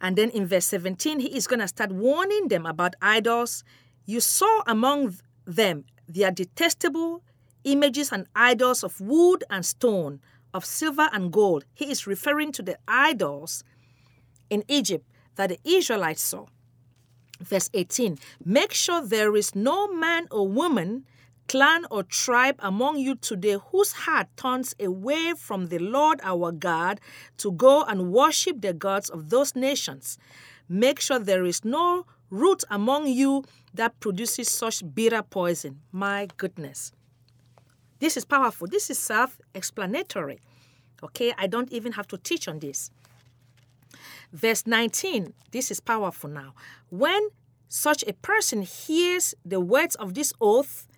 And 0.00 0.16
then 0.16 0.30
in 0.30 0.46
verse 0.46 0.64
17, 0.66 1.20
he 1.20 1.36
is 1.36 1.46
going 1.46 1.60
to 1.60 1.68
start 1.68 1.92
warning 1.92 2.48
them 2.48 2.66
about 2.66 2.94
idols. 3.00 3.62
You 4.04 4.20
saw 4.20 4.62
among 4.66 5.16
them 5.44 5.84
their 6.08 6.30
detestable 6.30 7.22
images 7.64 8.12
and 8.12 8.26
idols 8.34 8.82
of 8.82 9.00
wood 9.00 9.44
and 9.48 9.64
stone, 9.64 10.20
of 10.52 10.64
silver 10.64 11.08
and 11.12 11.32
gold. 11.32 11.64
He 11.72 11.90
is 11.90 12.06
referring 12.06 12.52
to 12.52 12.62
the 12.62 12.78
idols 12.86 13.64
in 14.50 14.64
Egypt 14.68 15.06
that 15.36 15.48
the 15.48 15.58
Israelites 15.64 16.22
saw. 16.22 16.46
Verse 17.40 17.70
18 17.74 18.18
Make 18.44 18.72
sure 18.72 19.04
there 19.04 19.34
is 19.36 19.54
no 19.54 19.88
man 19.88 20.26
or 20.30 20.46
woman, 20.46 21.04
clan 21.48 21.86
or 21.90 22.02
tribe 22.02 22.56
among 22.58 22.98
you 22.98 23.14
today 23.16 23.56
whose 23.70 23.92
heart 23.92 24.28
turns 24.36 24.74
away 24.80 25.32
from 25.36 25.68
the 25.68 25.78
Lord 25.78 26.20
our 26.22 26.52
God 26.52 27.00
to 27.38 27.52
go 27.52 27.84
and 27.84 28.12
worship 28.12 28.60
the 28.60 28.72
gods 28.72 29.10
of 29.10 29.30
those 29.30 29.56
nations. 29.56 30.18
Make 30.68 31.00
sure 31.00 31.18
there 31.18 31.44
is 31.44 31.64
no 31.64 32.06
root 32.32 32.64
among 32.70 33.06
you 33.06 33.44
that 33.74 34.00
produces 34.00 34.48
such 34.48 34.82
bitter 34.94 35.22
poison. 35.22 35.80
My 35.92 36.26
goodness. 36.38 36.90
This 38.00 38.16
is 38.16 38.24
powerful. 38.24 38.66
This 38.66 38.90
is 38.90 38.98
self 38.98 39.40
explanatory. 39.54 40.40
Okay, 41.04 41.34
I 41.38 41.46
don't 41.46 41.70
even 41.70 41.92
have 41.92 42.08
to 42.08 42.18
teach 42.18 42.48
on 42.48 42.58
this. 42.58 42.90
Verse 44.32 44.66
19, 44.66 45.34
this 45.50 45.70
is 45.70 45.78
powerful 45.78 46.30
now. 46.30 46.54
When 46.88 47.28
such 47.68 48.02
a 48.06 48.14
person 48.14 48.62
hears 48.62 49.34
the 49.44 49.60
words 49.60 49.94
of 49.96 50.14
this 50.14 50.32
oath, 50.40 50.88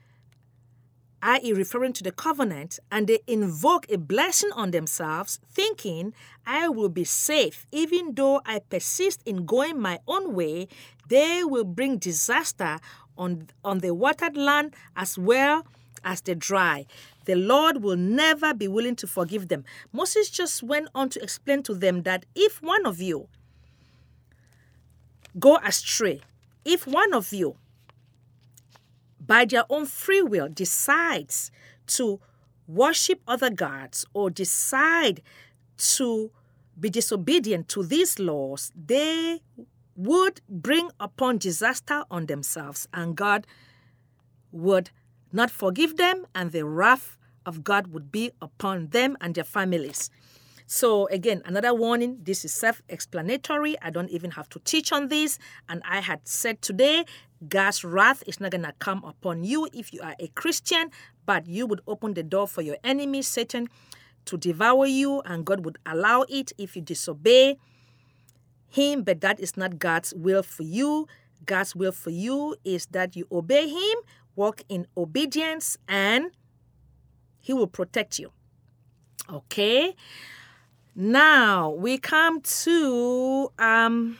i.e., 1.25 1.53
referring 1.55 1.95
to 1.95 2.05
the 2.05 2.13
covenant, 2.13 2.79
and 2.93 3.07
they 3.07 3.19
invoke 3.27 3.91
a 3.91 3.97
blessing 3.97 4.51
on 4.55 4.71
themselves, 4.71 5.41
thinking, 5.51 6.13
I 6.47 6.69
will 6.69 6.91
be 6.91 7.05
safe, 7.05 7.67
even 7.73 8.15
though 8.15 8.43
I 8.45 8.59
persist 8.59 9.23
in 9.25 9.47
going 9.47 9.81
my 9.81 10.01
own 10.07 10.35
way, 10.35 10.69
they 11.09 11.43
will 11.43 11.65
bring 11.65 11.97
disaster 11.97 12.79
on, 13.17 13.49
on 13.65 13.79
the 13.79 13.95
watered 13.95 14.37
land 14.37 14.75
as 14.95 15.19
well 15.19 15.67
as 16.05 16.21
the 16.21 16.35
dry. 16.35 16.85
The 17.25 17.37
Lord 17.37 17.83
will 17.83 17.97
never 17.97 18.53
be 18.53 18.69
willing 18.69 18.97
to 18.97 19.07
forgive 19.07 19.49
them. 19.49 19.65
Moses 19.93 20.29
just 20.29 20.63
went 20.63 20.89
on 20.95 21.09
to 21.09 21.23
explain 21.23 21.63
to 21.63 21.75
them 21.75 22.03
that 22.03 22.27
if 22.35 22.63
one 22.63 22.85
of 22.85 23.01
you 23.01 23.29
go 25.39 25.57
astray, 25.65 26.21
if 26.67 26.87
one 26.87 27.15
of 27.15 27.33
you 27.33 27.57
by 29.27 29.45
their 29.45 29.65
own 29.71 29.87
free 29.87 30.23
will 30.23 30.49
decides 30.49 31.51
to 31.87 32.21
worship 32.67 33.21
other 33.27 33.51
gods 33.51 34.05
or 34.15 34.31
decide 34.31 35.23
to 35.77 36.31
be 36.79 36.91
disobedient 36.91 37.69
to 37.69 37.83
these 37.83 38.19
laws, 38.19 38.73
they 38.75 39.41
would 39.97 40.41
bring 40.49 40.91
upon 40.99 41.39
disaster 41.39 42.05
on 42.11 42.27
themselves, 42.27 42.89
and 42.93 43.17
God 43.17 43.47
would 44.51 44.91
not 45.33 45.51
forgive 45.51 45.97
them, 45.97 46.27
and 46.35 46.53
the 46.53 46.65
wrath 46.65 47.17
of 47.47 47.63
God 47.63 47.89
would 47.89 48.11
be 48.11 48.33
upon 48.41 48.89
them 48.89 49.17
and 49.21 49.35
their 49.35 49.45
families. 49.45 50.11
So, 50.67 51.07
again, 51.09 51.43
another 51.45 51.75
warning 51.75 52.19
this 52.23 52.45
is 52.45 52.53
self 52.53 52.83
explanatory. 52.89 53.77
I 53.83 53.91
don't 53.91 54.11
even 54.11 54.33
have 54.33 54.49
to 54.51 54.59
teach 54.61 54.93
on 54.93 55.09
this. 55.09 55.39
And 55.69 55.83
I 55.89 56.01
had 56.01 56.27
said 56.27 56.63
today, 56.63 57.05
God's 57.49 57.85
wrath 57.85 58.23
is 58.27 58.41
not 58.41 58.51
going 58.51 58.65
to 58.65 58.73
come 58.79 59.05
upon 59.05 59.45
you 59.45 59.69
if 59.73 59.93
you 59.93 60.01
are 60.01 60.15
a 60.19 60.29
Christian, 60.29 60.91
but 61.27 61.47
you 61.47 61.67
would 61.67 61.83
open 61.87 62.15
the 62.15 62.23
door 62.23 62.49
for 62.49 62.63
your 62.63 62.79
enemy, 62.83 63.23
Satan, 63.23 63.69
to 64.25 64.39
devour 64.39 64.87
you, 64.87 65.21
and 65.27 65.45
God 65.45 65.65
would 65.65 65.79
allow 65.85 66.25
it 66.29 66.53
if 66.57 66.77
you 66.77 66.83
disobey 66.83 67.59
Him. 68.69 69.03
But 69.03 69.21
that 69.21 69.39
is 69.41 69.57
not 69.57 69.79
God's 69.79 70.15
will 70.15 70.43
for 70.43 70.63
you. 70.63 71.07
God's 71.45 71.77
will 71.77 71.93
for 71.93 72.11
you 72.11 72.57
is 72.65 72.87
that 72.87 73.17
you 73.17 73.27
obey 73.31 73.69
Him 73.69 73.99
walk 74.37 74.63
in 74.69 74.87
obedience, 74.97 75.77
and 75.89 76.31
He 77.41 77.53
will 77.53 77.67
protect 77.67 78.19
you. 78.19 78.33
Okay? 79.31 79.95
Now 80.97 81.71
we 81.71 81.99
come 81.99 82.41
to 82.41 83.51
um, 83.59 84.19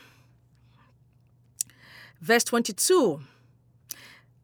verse 2.19 2.43
22. 2.43 3.21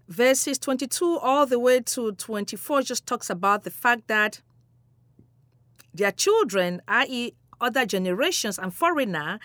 Verses 0.08 0.58
22 0.58 1.20
all 1.20 1.46
the 1.46 1.60
way 1.60 1.82
to 1.82 2.14
24 2.14 2.84
just 2.84 3.06
talks 3.06 3.30
about 3.30 3.64
the 3.64 3.70
fact 3.70 4.08
that 4.08 4.42
their 5.94 6.12
children, 6.12 6.82
i.e., 6.88 7.34
other 7.60 7.86
generations 7.86 8.58
and 8.58 8.74
foreigner, 8.74 9.40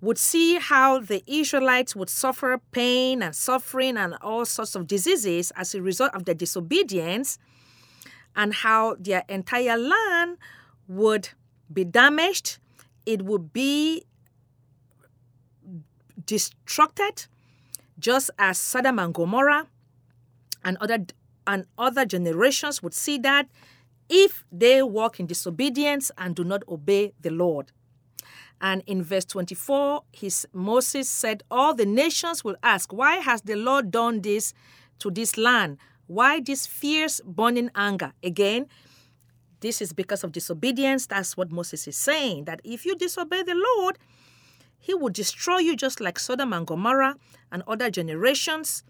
would 0.00 0.18
see 0.18 0.58
how 0.58 1.00
the 1.00 1.24
Israelites 1.26 1.96
would 1.96 2.10
suffer 2.10 2.60
pain 2.70 3.22
and 3.22 3.34
suffering 3.34 3.96
and 3.96 4.14
all 4.20 4.44
sorts 4.44 4.76
of 4.76 4.86
diseases 4.86 5.50
as 5.56 5.74
a 5.74 5.82
result 5.82 6.14
of 6.14 6.24
their 6.24 6.34
disobedience, 6.34 7.38
and 8.36 8.54
how 8.54 8.96
their 8.98 9.24
entire 9.28 9.76
land 9.76 10.38
would 10.86 11.30
be 11.72 11.84
damaged, 11.84 12.58
it 13.06 13.22
would 13.22 13.52
be 13.52 14.04
destructed, 16.26 17.26
just 17.98 18.30
as 18.38 18.58
Sodom 18.58 18.98
and 18.98 19.14
Gomorrah 19.14 19.66
and 20.64 20.76
other 20.78 21.06
and 21.46 21.66
other 21.76 22.06
generations 22.06 22.82
would 22.82 22.94
see 22.94 23.18
that 23.18 23.48
if 24.08 24.44
they 24.50 24.82
walk 24.82 25.20
in 25.20 25.26
disobedience 25.26 26.10
and 26.16 26.34
do 26.34 26.44
not 26.44 26.62
obey 26.68 27.12
the 27.20 27.30
Lord. 27.30 27.72
And 28.60 28.82
in 28.86 29.02
verse 29.02 29.24
24, 29.26 30.04
his, 30.12 30.46
Moses 30.52 31.08
said, 31.08 31.42
All 31.50 31.74
the 31.74 31.84
nations 31.84 32.44
will 32.44 32.56
ask, 32.62 32.92
Why 32.92 33.16
has 33.16 33.42
the 33.42 33.56
Lord 33.56 33.90
done 33.90 34.22
this 34.22 34.54
to 35.00 35.10
this 35.10 35.36
land? 35.36 35.78
Why 36.06 36.40
this 36.40 36.66
fierce 36.66 37.20
burning 37.24 37.70
anger? 37.74 38.12
Again, 38.22 38.66
this 39.64 39.80
is 39.80 39.94
because 39.94 40.22
of 40.22 40.30
disobedience. 40.30 41.06
That's 41.06 41.38
what 41.38 41.50
Moses 41.50 41.88
is 41.88 41.96
saying. 41.96 42.44
That 42.44 42.60
if 42.64 42.84
you 42.84 42.94
disobey 42.94 43.42
the 43.42 43.54
Lord, 43.78 43.98
he 44.78 44.92
will 44.92 45.08
destroy 45.08 45.56
you 45.56 45.74
just 45.74 46.02
like 46.02 46.18
Sodom 46.18 46.52
and 46.52 46.66
Gomorrah 46.66 47.16
and 47.50 47.62
other 47.66 47.88
generations 47.88 48.82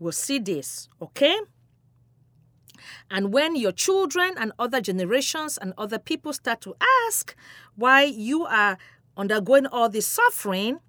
will 0.00 0.10
see 0.10 0.40
this. 0.40 0.88
Okay? 1.00 1.38
And 3.08 3.32
when 3.32 3.54
your 3.54 3.70
children 3.70 4.34
and 4.36 4.50
other 4.58 4.80
generations 4.80 5.58
and 5.58 5.72
other 5.78 6.00
people 6.00 6.32
start 6.32 6.60
to 6.62 6.74
ask 7.06 7.36
why 7.76 8.02
you 8.02 8.44
are 8.46 8.78
undergoing 9.16 9.66
all 9.66 9.88
this 9.88 10.08
suffering, 10.08 10.80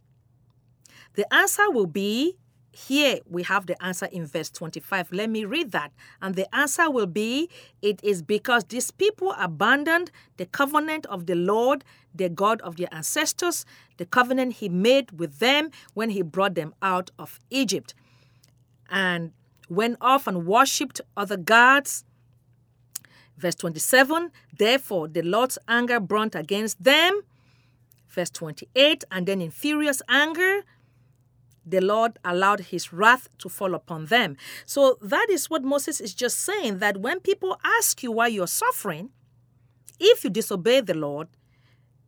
the 1.14 1.32
answer 1.32 1.70
will 1.70 1.86
be 1.86 2.38
here 2.78 3.22
we 3.28 3.42
have 3.42 3.66
the 3.66 3.82
answer 3.84 4.06
in 4.12 4.28
verse 4.28 4.52
25. 4.52 5.12
Let 5.12 5.32
me 5.32 5.46
read 5.46 5.72
that. 5.72 5.92
And 6.22 6.36
the 6.36 6.54
answer 6.56 6.92
will 6.92 7.08
be 7.08 7.50
it 7.82 8.00
is 8.04 8.22
because 8.22 8.66
these 8.66 8.92
people 8.92 9.34
abandoned 9.40 10.12
the 10.38 10.46
covenant 10.46 11.08
of 11.08 11.26
the 11.26 11.34
Lord, 11.34 11.84
the 12.14 12.30
God 12.30 12.62
of 12.62 12.78
their 12.78 12.88
ancestors, 12.92 13.66
the 13.98 14.06
covenant 14.06 14.54
he 14.54 14.70
made 14.70 15.20
with 15.20 15.40
them 15.40 15.72
when 15.96 16.12
he 16.12 16.22
brought 16.22 16.54
them 16.54 16.76
out 16.84 17.10
of 17.18 17.40
Egypt, 17.50 17.96
and 18.92 19.32
went 19.70 19.98
off 20.00 20.28
and 20.28 20.46
worshipped 20.46 21.02
other 21.16 21.38
gods. 21.38 22.06
Verse 23.40 23.56
27 23.56 24.32
Therefore, 24.56 25.08
the 25.08 25.24
Lord's 25.24 25.58
anger 25.68 26.00
burnt 26.00 26.36
against 26.36 26.84
them. 26.84 27.22
Verse 28.08 28.30
28 28.30 29.04
And 29.10 29.26
then 29.26 29.42
in 29.42 29.50
furious 29.50 30.04
anger, 30.08 30.62
the 31.70 31.82
Lord 31.82 32.18
allowed 32.24 32.62
his 32.62 32.94
wrath 32.94 33.28
to 33.40 33.50
fall 33.50 33.76
upon 33.76 34.06
them. 34.06 34.38
So 34.66 34.98
that 35.02 35.28
is 35.30 35.50
what 35.50 35.64
Moses 35.64 36.00
is 36.00 36.14
just 36.14 36.40
saying 36.40 36.80
that 36.80 36.98
when 36.98 37.20
people 37.20 37.60
ask 37.64 38.02
you 38.02 38.12
why 38.12 38.28
you're 38.28 38.48
suffering, 38.48 39.10
if 40.00 40.24
you 40.24 40.30
disobey 40.30 40.82
the 40.82 40.94
Lord, 40.94 41.28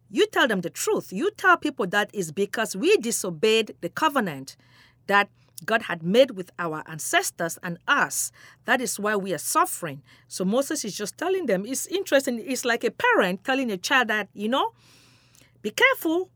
you 0.10 0.26
tell 0.28 0.48
them 0.48 0.62
the 0.62 0.70
truth. 0.70 1.12
You 1.12 1.32
tell 1.32 1.58
people 1.58 1.88
that 1.88 2.10
is 2.14 2.32
because 2.32 2.76
we 2.76 2.98
disobeyed 2.98 3.76
the 3.82 3.90
covenant 3.90 4.56
that 5.08 5.30
God 5.66 5.84
had 5.84 6.04
made 6.04 6.32
with 6.32 6.52
our 6.58 6.84
ancestors 6.88 7.60
and 7.62 7.78
us. 7.88 8.32
That 8.66 8.82
is 8.82 9.00
why 9.00 9.16
we 9.16 9.34
are 9.34 9.40
suffering. 9.40 10.02
So 10.28 10.46
Moses 10.46 10.86
is 10.86 10.98
just 10.98 11.18
telling 11.18 11.48
them. 11.48 11.66
It's 11.66 11.86
interesting. 11.88 12.42
It's 12.44 12.64
like 12.66 12.84
a 12.84 12.92
parent 12.92 13.44
telling 13.44 13.70
a 13.70 13.78
child 13.78 14.08
that, 14.08 14.30
you 14.34 14.48
know, 14.48 14.72
be 15.62 15.72
careful 15.72 16.30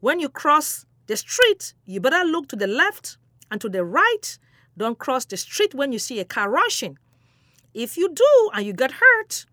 when 0.00 0.20
you 0.20 0.28
cross 0.28 0.86
the 1.12 1.16
street, 1.18 1.74
you 1.84 2.00
better 2.00 2.24
look 2.24 2.48
to 2.48 2.56
the 2.56 2.66
left 2.66 3.18
and 3.50 3.60
to 3.60 3.68
the 3.68 3.84
right. 3.84 4.38
Don't 4.78 4.98
cross 4.98 5.26
the 5.26 5.36
street 5.36 5.74
when 5.74 5.92
you 5.92 5.98
see 5.98 6.18
a 6.20 6.24
car 6.24 6.48
rushing. 6.48 6.96
If 7.74 7.98
you 7.98 8.08
do 8.08 8.50
and 8.54 8.64
you 8.64 8.72
get 8.72 8.92
hurt, 8.92 9.44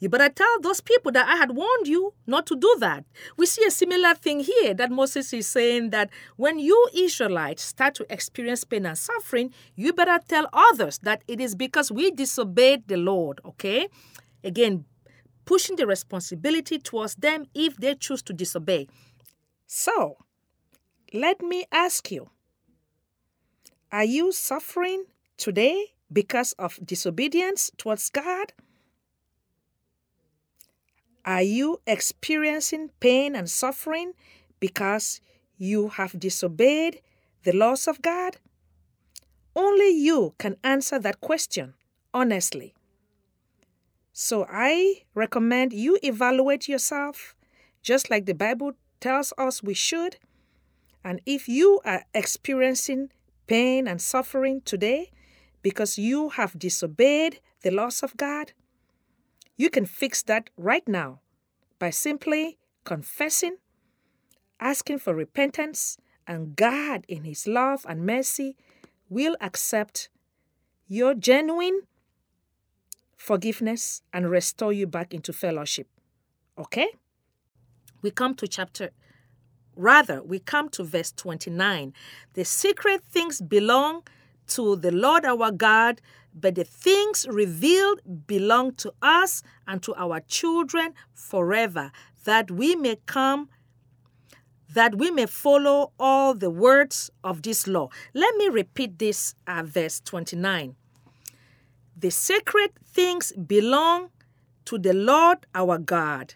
you 0.00 0.08
better 0.08 0.30
tell 0.30 0.60
those 0.62 0.80
people 0.80 1.12
that 1.12 1.28
I 1.28 1.36
had 1.36 1.54
warned 1.54 1.86
you 1.86 2.14
not 2.26 2.46
to 2.46 2.56
do 2.56 2.74
that. 2.78 3.04
We 3.36 3.44
see 3.44 3.66
a 3.66 3.70
similar 3.70 4.14
thing 4.14 4.40
here 4.40 4.72
that 4.72 4.90
Moses 4.90 5.32
is 5.34 5.46
saying 5.46 5.90
that 5.90 6.08
when 6.36 6.58
you 6.58 6.88
Israelites 6.94 7.64
start 7.64 7.94
to 7.96 8.06
experience 8.10 8.64
pain 8.64 8.86
and 8.86 8.96
suffering, 8.96 9.52
you 9.74 9.92
better 9.92 10.20
tell 10.26 10.48
others 10.54 10.98
that 11.02 11.22
it 11.28 11.38
is 11.38 11.54
because 11.54 11.92
we 11.92 12.10
disobeyed 12.12 12.88
the 12.88 12.96
Lord, 12.96 13.40
okay? 13.44 13.88
Again, 14.42 14.86
pushing 15.44 15.76
the 15.76 15.86
responsibility 15.86 16.78
towards 16.78 17.16
them 17.16 17.46
if 17.54 17.76
they 17.76 17.94
choose 17.94 18.22
to 18.22 18.32
disobey. 18.32 18.86
So, 19.70 20.16
let 21.12 21.42
me 21.42 21.66
ask 21.70 22.10
you 22.10 22.30
Are 23.92 24.04
you 24.04 24.32
suffering 24.32 25.04
today 25.36 25.92
because 26.10 26.54
of 26.54 26.78
disobedience 26.82 27.70
towards 27.76 28.08
God? 28.08 28.54
Are 31.26 31.42
you 31.42 31.82
experiencing 31.86 32.92
pain 33.00 33.36
and 33.36 33.50
suffering 33.50 34.12
because 34.58 35.20
you 35.58 35.88
have 35.88 36.18
disobeyed 36.18 37.02
the 37.42 37.52
laws 37.52 37.86
of 37.86 38.00
God? 38.00 38.38
Only 39.54 39.90
you 39.90 40.32
can 40.38 40.56
answer 40.64 40.98
that 40.98 41.20
question 41.20 41.74
honestly. 42.14 42.72
So 44.14 44.46
I 44.48 45.02
recommend 45.14 45.74
you 45.74 45.98
evaluate 46.02 46.68
yourself, 46.68 47.36
just 47.82 48.08
like 48.08 48.24
the 48.24 48.32
Bible 48.32 48.72
tells 49.00 49.32
us 49.38 49.62
we 49.62 49.74
should. 49.74 50.16
And 51.04 51.20
if 51.26 51.48
you 51.48 51.80
are 51.84 52.04
experiencing 52.14 53.10
pain 53.46 53.88
and 53.88 54.00
suffering 54.00 54.60
today 54.64 55.10
because 55.62 55.98
you 55.98 56.30
have 56.30 56.58
disobeyed 56.58 57.40
the 57.62 57.70
laws 57.70 58.02
of 58.02 58.16
God, 58.16 58.52
you 59.56 59.70
can 59.70 59.86
fix 59.86 60.22
that 60.22 60.50
right 60.56 60.86
now 60.86 61.20
by 61.78 61.90
simply 61.90 62.58
confessing, 62.84 63.56
asking 64.60 64.98
for 64.98 65.14
repentance, 65.14 65.98
and 66.26 66.54
God, 66.56 67.04
in 67.08 67.24
His 67.24 67.46
love 67.46 67.86
and 67.88 68.04
mercy, 68.04 68.56
will 69.08 69.36
accept 69.40 70.10
your 70.86 71.14
genuine 71.14 71.82
forgiveness 73.16 74.02
and 74.12 74.30
restore 74.30 74.72
you 74.72 74.86
back 74.86 75.12
into 75.12 75.32
fellowship. 75.32 75.88
Okay? 76.56 76.88
We 78.02 78.10
come 78.10 78.34
to 78.34 78.46
chapter 78.46 78.90
rather 79.76 80.22
we 80.22 80.38
come 80.38 80.68
to 80.68 80.82
verse 80.82 81.12
29 81.12 81.92
the 82.34 82.44
secret 82.44 83.02
things 83.04 83.40
belong 83.40 84.02
to 84.46 84.76
the 84.76 84.90
lord 84.90 85.24
our 85.24 85.50
god 85.50 86.00
but 86.34 86.54
the 86.54 86.64
things 86.64 87.26
revealed 87.30 88.00
belong 88.26 88.72
to 88.74 88.92
us 89.02 89.42
and 89.66 89.82
to 89.82 89.94
our 89.96 90.20
children 90.20 90.94
forever 91.12 91.90
that 92.24 92.50
we 92.50 92.74
may 92.76 92.96
come 93.06 93.48
that 94.68 94.96
we 94.96 95.10
may 95.10 95.26
follow 95.26 95.92
all 95.98 96.34
the 96.34 96.50
words 96.50 97.10
of 97.24 97.40
this 97.42 97.66
law. 97.66 97.88
Let 98.12 98.36
me 98.36 98.48
repeat 98.48 98.98
this 98.98 99.34
at 99.46 99.64
verse 99.64 100.00
29 100.00 100.76
the 102.00 102.10
sacred 102.10 102.70
things 102.84 103.32
belong 103.32 104.10
to 104.64 104.78
the 104.78 104.92
lord 104.92 105.38
our 105.52 105.78
god 105.78 106.34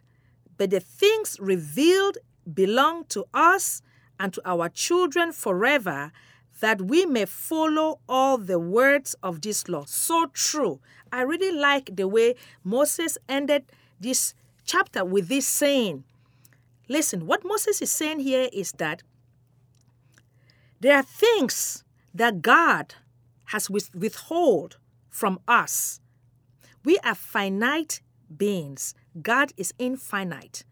but 0.57 0.71
the 0.71 0.81
things 0.81 1.37
revealed 1.41 2.19
belong 2.53 3.05
to 3.07 3.27
us 3.33 3.83
and 4.19 4.33
to 4.35 4.43
our 4.45 4.69
children 4.69 5.33
forever, 5.33 6.13
that 6.61 6.83
we 6.83 7.05
may 7.05 7.25
follow 7.25 7.99
all 8.09 8.39
the 8.39 8.59
words 8.59 9.15
of 9.23 9.41
this 9.41 9.69
law. 9.69 9.85
So 9.87 10.27
true. 10.33 10.81
I 11.13 11.23
really 11.23 11.57
like 11.57 11.97
the 11.97 12.07
way 12.07 12.37
Moses 12.63 13.19
ended 13.29 13.65
this 14.01 14.35
chapter 14.65 15.05
with 15.05 15.29
this 15.29 15.47
saying. 15.47 16.05
Listen, 16.89 17.27
what 17.27 17.45
Moses 17.45 17.83
is 17.83 17.91
saying 17.91 18.21
here 18.21 18.49
is 18.53 18.73
that 18.73 19.03
there 20.81 20.97
are 20.97 21.03
things 21.03 21.85
that 22.15 22.43
God 22.43 22.95
has 23.47 23.71
withhold 23.71 24.79
from 25.09 25.39
us. 25.47 26.01
We 26.85 26.99
are 27.05 27.15
finite 27.15 28.01
beings. 28.37 28.95
God 29.21 29.53
is 29.57 29.75
infinite. 29.79 30.65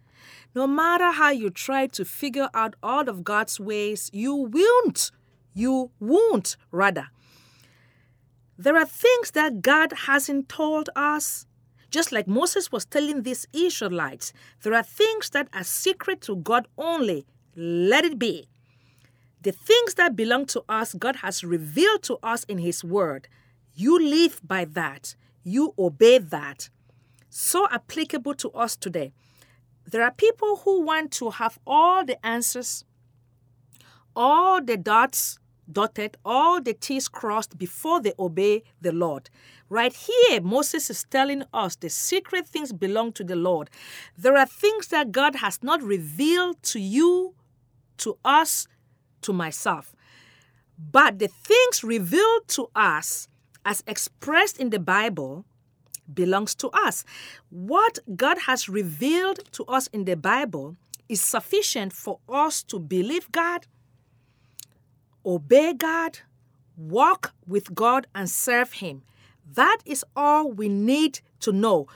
No 0.55 0.67
matter 0.67 1.13
how 1.13 1.31
you 1.31 1.51
try 1.51 1.87
to 1.89 2.05
figure 2.05 2.49
out 2.55 2.75
all 2.83 3.09
of 3.09 3.25
God's 3.25 3.61
ways, 3.61 4.11
you 4.13 4.35
won't. 4.35 5.11
You 5.55 5.91
won't, 6.01 6.57
rather. 6.71 7.09
There 8.59 8.77
are 8.77 8.87
things 8.87 9.33
that 9.33 9.63
God 9.63 9.93
hasn't 10.07 10.49
told 10.49 10.91
us. 10.97 11.47
Just 11.91 12.13
like 12.13 12.29
Moses 12.29 12.71
was 12.71 12.85
telling 12.85 13.23
these 13.23 13.47
Israelites, 13.53 14.33
there 14.63 14.75
are 14.75 14.83
things 14.83 15.31
that 15.31 15.49
are 15.53 15.65
secret 15.65 16.21
to 16.23 16.37
God 16.37 16.69
only. 16.79 17.27
Let 17.57 18.05
it 18.05 18.19
be. 18.19 18.49
The 19.43 19.53
things 19.53 19.95
that 19.95 20.15
belong 20.15 20.47
to 20.47 20.63
us, 20.69 20.95
God 20.95 21.17
has 21.17 21.43
revealed 21.43 22.03
to 22.05 22.19
us 22.23 22.45
in 22.45 22.59
His 22.59 22.85
Word. 22.85 23.29
You 23.75 23.99
live 23.99 24.41
by 24.47 24.67
that, 24.67 25.17
you 25.43 25.75
obey 25.79 26.19
that 26.19 26.69
so 27.31 27.67
applicable 27.71 28.35
to 28.35 28.51
us 28.51 28.77
today. 28.77 29.13
There 29.87 30.03
are 30.03 30.13
people 30.13 30.57
who 30.65 30.83
want 30.83 31.13
to 31.13 31.31
have 31.31 31.59
all 31.67 32.05
the 32.05 32.25
answers, 32.25 32.85
all 34.15 34.63
the 34.63 34.77
dots 34.77 35.39
dotted, 35.73 36.17
all 36.25 36.61
the 36.61 36.75
T's 36.75 37.09
crossed 37.09 37.57
before 37.57 38.01
they 38.01 38.13
obey 38.19 38.65
the 38.81 38.93
Lord. 38.93 39.31
Right 39.69 39.95
here, 39.95 40.41
Moses 40.41 40.91
is 40.91 41.05
telling 41.05 41.45
us 41.55 41.77
the 41.77 41.89
secret 41.89 42.49
things 42.49 42.73
belong 42.73 43.13
to 43.13 43.25
the 43.25 43.37
Lord. 43.37 43.71
There 44.19 44.37
are 44.37 44.47
things 44.47 44.89
that 44.89 45.13
God 45.13 45.37
has 45.37 45.63
not 45.63 45.81
revealed 45.83 46.61
to 46.65 46.81
you, 46.81 47.35
to 47.99 48.19
us, 48.25 48.67
to 49.23 49.33
myself. 49.33 49.95
But 50.77 51.19
the 51.19 51.29
things 51.29 51.85
revealed 51.85 52.49
to 52.49 52.69
us, 52.75 53.29
as 53.65 53.85
expressed 53.87 54.59
in 54.59 54.71
the 54.71 54.81
Bible, 54.81 55.45
belongs 56.15 56.55
to 56.57 56.69
us. 56.71 57.05
What 57.51 57.99
God 58.17 58.39
has 58.47 58.69
revealed 58.69 59.41
to 59.53 59.65
us 59.65 59.87
in 59.89 60.05
the 60.05 60.17
Bible 60.17 60.77
is 61.09 61.21
sufficient 61.21 61.93
for 61.93 62.21
us 62.29 62.63
to 62.65 62.79
believe 62.79 63.31
God, 63.33 63.67
obey 65.25 65.75
God, 65.75 66.21
walk 66.77 67.35
with 67.47 67.75
God, 67.75 68.07
and 68.15 68.31
serve 68.31 68.75
Him. 68.75 69.03
That 69.55 69.79
is 69.85 70.05
all 70.15 70.51
we 70.51 70.69
need 70.69 71.21
to 71.41 71.53
know. 71.53 71.89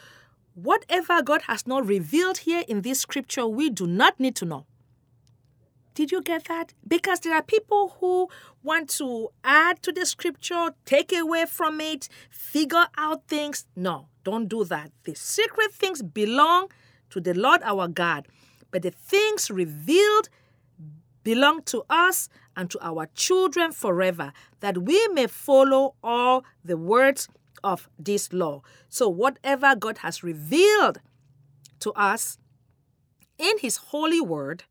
Whatever 0.54 1.22
God 1.22 1.42
has 1.42 1.66
not 1.66 1.86
revealed 1.86 2.38
here 2.38 2.64
in 2.68 2.82
this 2.82 3.00
scripture, 3.00 3.46
we 3.46 3.70
do 3.70 3.86
not 3.86 4.18
need 4.18 4.36
to 4.36 4.44
know. 4.44 4.66
Did 5.94 6.10
you 6.10 6.22
get 6.22 6.44
that? 6.44 6.74
Because 6.86 7.20
there 7.20 7.34
are 7.34 7.42
people 7.42 7.96
who 8.00 8.28
want 8.62 8.90
to 8.98 9.30
add 9.44 9.82
to 9.82 9.92
the 9.92 10.04
scripture, 10.04 10.74
take 10.84 11.12
away 11.12 11.46
from 11.46 11.80
it, 11.80 12.08
figure 12.30 12.86
out 12.98 13.28
things. 13.28 13.66
No, 13.76 14.08
don't 14.24 14.48
do 14.48 14.64
that. 14.64 14.90
The 15.04 15.14
secret 15.14 15.72
things 15.72 16.02
belong 16.02 16.68
to 17.10 17.20
the 17.20 17.34
Lord 17.34 17.62
our 17.62 17.86
God, 17.86 18.26
but 18.72 18.82
the 18.82 18.90
things 18.90 19.50
revealed 19.50 20.28
belong 21.22 21.62
to 21.62 21.84
us 21.88 22.28
and 22.56 22.70
to 22.70 22.78
our 22.82 23.06
children 23.14 23.72
forever, 23.72 24.32
that 24.60 24.78
we 24.78 25.08
may 25.08 25.26
follow 25.26 25.94
all 26.02 26.44
the 26.64 26.76
words 26.76 27.28
of 27.62 27.88
this 27.98 28.32
law. 28.32 28.62
So, 28.88 29.08
whatever 29.08 29.74
God 29.74 29.98
has 29.98 30.22
revealed 30.22 31.00
to 31.80 31.92
us 31.92 32.38
in 33.38 33.58
His 33.58 33.76
holy 33.76 34.20
word, 34.20 34.64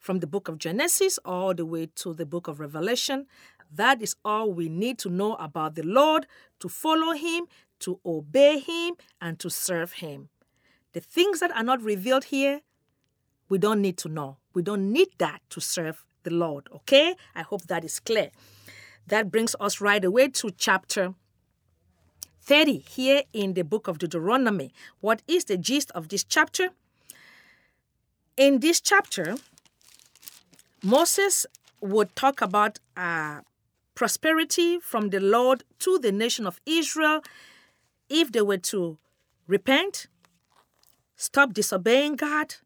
from 0.00 0.18
the 0.18 0.26
book 0.26 0.48
of 0.48 0.58
Genesis 0.58 1.18
all 1.24 1.54
the 1.54 1.66
way 1.66 1.86
to 1.94 2.14
the 2.14 2.26
book 2.26 2.48
of 2.48 2.58
Revelation, 2.58 3.26
that 3.72 4.02
is 4.02 4.16
all 4.24 4.50
we 4.50 4.68
need 4.68 4.98
to 4.98 5.08
know 5.08 5.34
about 5.34 5.76
the 5.76 5.82
Lord 5.82 6.26
to 6.58 6.68
follow 6.68 7.12
Him, 7.12 7.44
to 7.80 8.00
obey 8.04 8.58
Him, 8.58 8.94
and 9.20 9.38
to 9.38 9.48
serve 9.48 9.92
Him. 9.92 10.30
The 10.94 11.00
things 11.00 11.38
that 11.40 11.54
are 11.54 11.62
not 11.62 11.82
revealed 11.82 12.24
here, 12.24 12.62
we 13.48 13.58
don't 13.58 13.80
need 13.80 13.98
to 13.98 14.08
know. 14.08 14.38
We 14.54 14.62
don't 14.62 14.90
need 14.90 15.08
that 15.18 15.42
to 15.50 15.60
serve 15.60 16.04
the 16.24 16.30
Lord, 16.30 16.68
okay? 16.74 17.14
I 17.34 17.42
hope 17.42 17.62
that 17.66 17.84
is 17.84 18.00
clear. 18.00 18.30
That 19.06 19.30
brings 19.30 19.54
us 19.60 19.80
right 19.80 20.04
away 20.04 20.28
to 20.28 20.50
chapter 20.50 21.14
30 22.42 22.78
here 22.78 23.22
in 23.32 23.54
the 23.54 23.62
book 23.62 23.86
of 23.86 23.98
Deuteronomy. 23.98 24.72
What 25.00 25.22
is 25.28 25.44
the 25.44 25.56
gist 25.56 25.90
of 25.92 26.08
this 26.08 26.24
chapter? 26.24 26.70
In 28.36 28.60
this 28.60 28.80
chapter, 28.80 29.36
Moses 30.82 31.46
would 31.80 32.14
talk 32.16 32.40
about 32.40 32.78
uh, 32.96 33.40
prosperity 33.94 34.78
from 34.78 35.10
the 35.10 35.20
Lord 35.20 35.64
to 35.80 35.98
the 35.98 36.12
nation 36.12 36.46
of 36.46 36.60
Israel 36.66 37.22
if 38.08 38.32
they 38.32 38.42
were 38.42 38.58
to 38.58 38.98
repent, 39.46 40.06
stop 41.16 41.52
disobeying 41.52 42.16
God, 42.16 42.56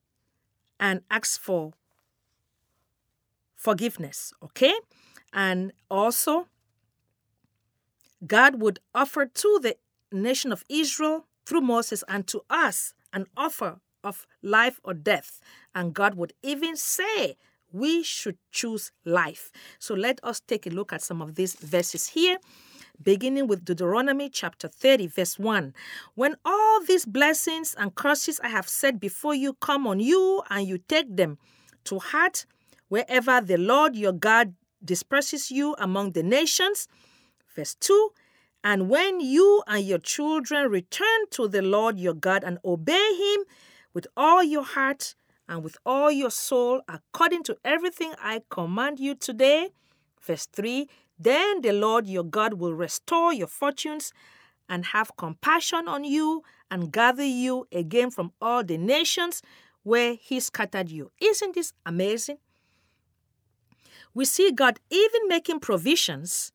and 0.79 1.03
ask 1.11 1.41
for 1.41 1.73
forgiveness, 3.57 4.33
okay? 4.43 4.75
And 5.33 5.73
also, 5.91 6.47
God 8.27 8.61
would 8.61 8.79
offer 8.95 9.27
to 9.27 9.61
the 9.63 9.77
nation 10.13 10.53
of 10.53 10.65
Israel 10.69 11.27
through 11.45 11.63
Moses 11.63 12.05
and 12.09 12.27
to 12.29 12.43
us 12.49 12.95
an 13.13 13.27
offer 13.37 13.81
of 14.03 14.27
life 14.43 14.81
or 14.85 14.95
death. 14.95 15.41
And 15.75 15.95
God 15.95 16.15
would 16.15 16.33
even 16.43 16.77
say, 16.77 17.37
we 17.75 18.03
should 18.03 18.39
choose 18.53 18.93
life. 19.05 19.51
So 19.79 19.95
let 19.95 20.21
us 20.23 20.41
take 20.41 20.67
a 20.67 20.71
look 20.71 20.93
at 20.93 21.03
some 21.03 21.21
of 21.21 21.35
these 21.35 21.55
verses 21.55 22.09
here, 22.09 22.39
beginning 23.03 23.49
with 23.49 23.65
Deuteronomy 23.65 24.31
chapter 24.31 24.69
30, 24.69 25.09
verse 25.09 25.39
1. 25.39 25.75
When 26.15 26.37
all 26.45 26.85
these 26.85 27.05
blessings 27.05 27.75
and 27.77 27.95
curses 27.95 28.41
I 28.41 28.49
have 28.49 28.69
said 28.69 29.01
before 29.01 29.35
you 29.35 29.55
come 29.55 29.87
on 29.87 30.01
you, 30.01 30.43
and 30.49 30.67
you 30.67 30.79
take 30.79 31.17
them 31.17 31.39
to 31.85 31.99
heart, 31.99 32.47
wherever 32.89 33.41
the 33.41 33.59
Lord 33.59 33.97
your 33.97 34.13
God 34.13 34.55
disperses 34.85 35.51
you 35.51 35.75
among 35.79 36.13
the 36.13 36.23
nations, 36.23 36.89
Verse 37.55 37.75
2 37.77 38.11
And 38.63 38.89
when 38.89 39.21
you 39.21 39.63
and 39.67 39.85
your 39.85 39.99
children 39.99 40.71
return 40.71 41.29
to 41.31 41.49
the 41.49 41.63
Lord 41.63 41.99
your 41.99 42.15
God 42.15 42.45
and 42.45 42.59
obey 42.65 43.15
him 43.15 43.45
with 43.93 44.07
all 44.17 44.43
your 44.43 44.65
heart 44.65 45.15
and 45.49 45.63
with 45.63 45.77
all 45.85 46.11
your 46.11 46.31
soul, 46.31 46.81
according 46.89 47.43
to 47.45 47.57
everything 47.65 48.15
I 48.19 48.43
command 48.51 48.99
you 48.99 49.15
today, 49.15 49.71
verse 50.21 50.47
3 50.47 50.89
Then 51.19 51.61
the 51.61 51.73
Lord 51.73 52.07
your 52.07 52.25
God 52.25 52.55
will 52.55 52.75
restore 52.75 53.33
your 53.33 53.47
fortunes 53.47 54.13
and 54.69 54.87
have 54.87 55.17
compassion 55.17 55.87
on 55.89 56.05
you 56.05 56.43
and 56.71 56.91
gather 56.91 57.25
you 57.25 57.67
again 57.71 58.11
from 58.11 58.33
all 58.41 58.65
the 58.65 58.79
nations 58.79 59.43
where 59.83 60.15
he 60.15 60.41
scattered 60.41 60.91
you. 60.91 61.11
Isn't 61.21 61.55
this 61.55 61.73
amazing? 61.85 62.39
We 64.15 64.25
see 64.25 64.51
God 64.51 64.81
even 64.91 65.29
making 65.29 65.61
provisions 65.61 66.53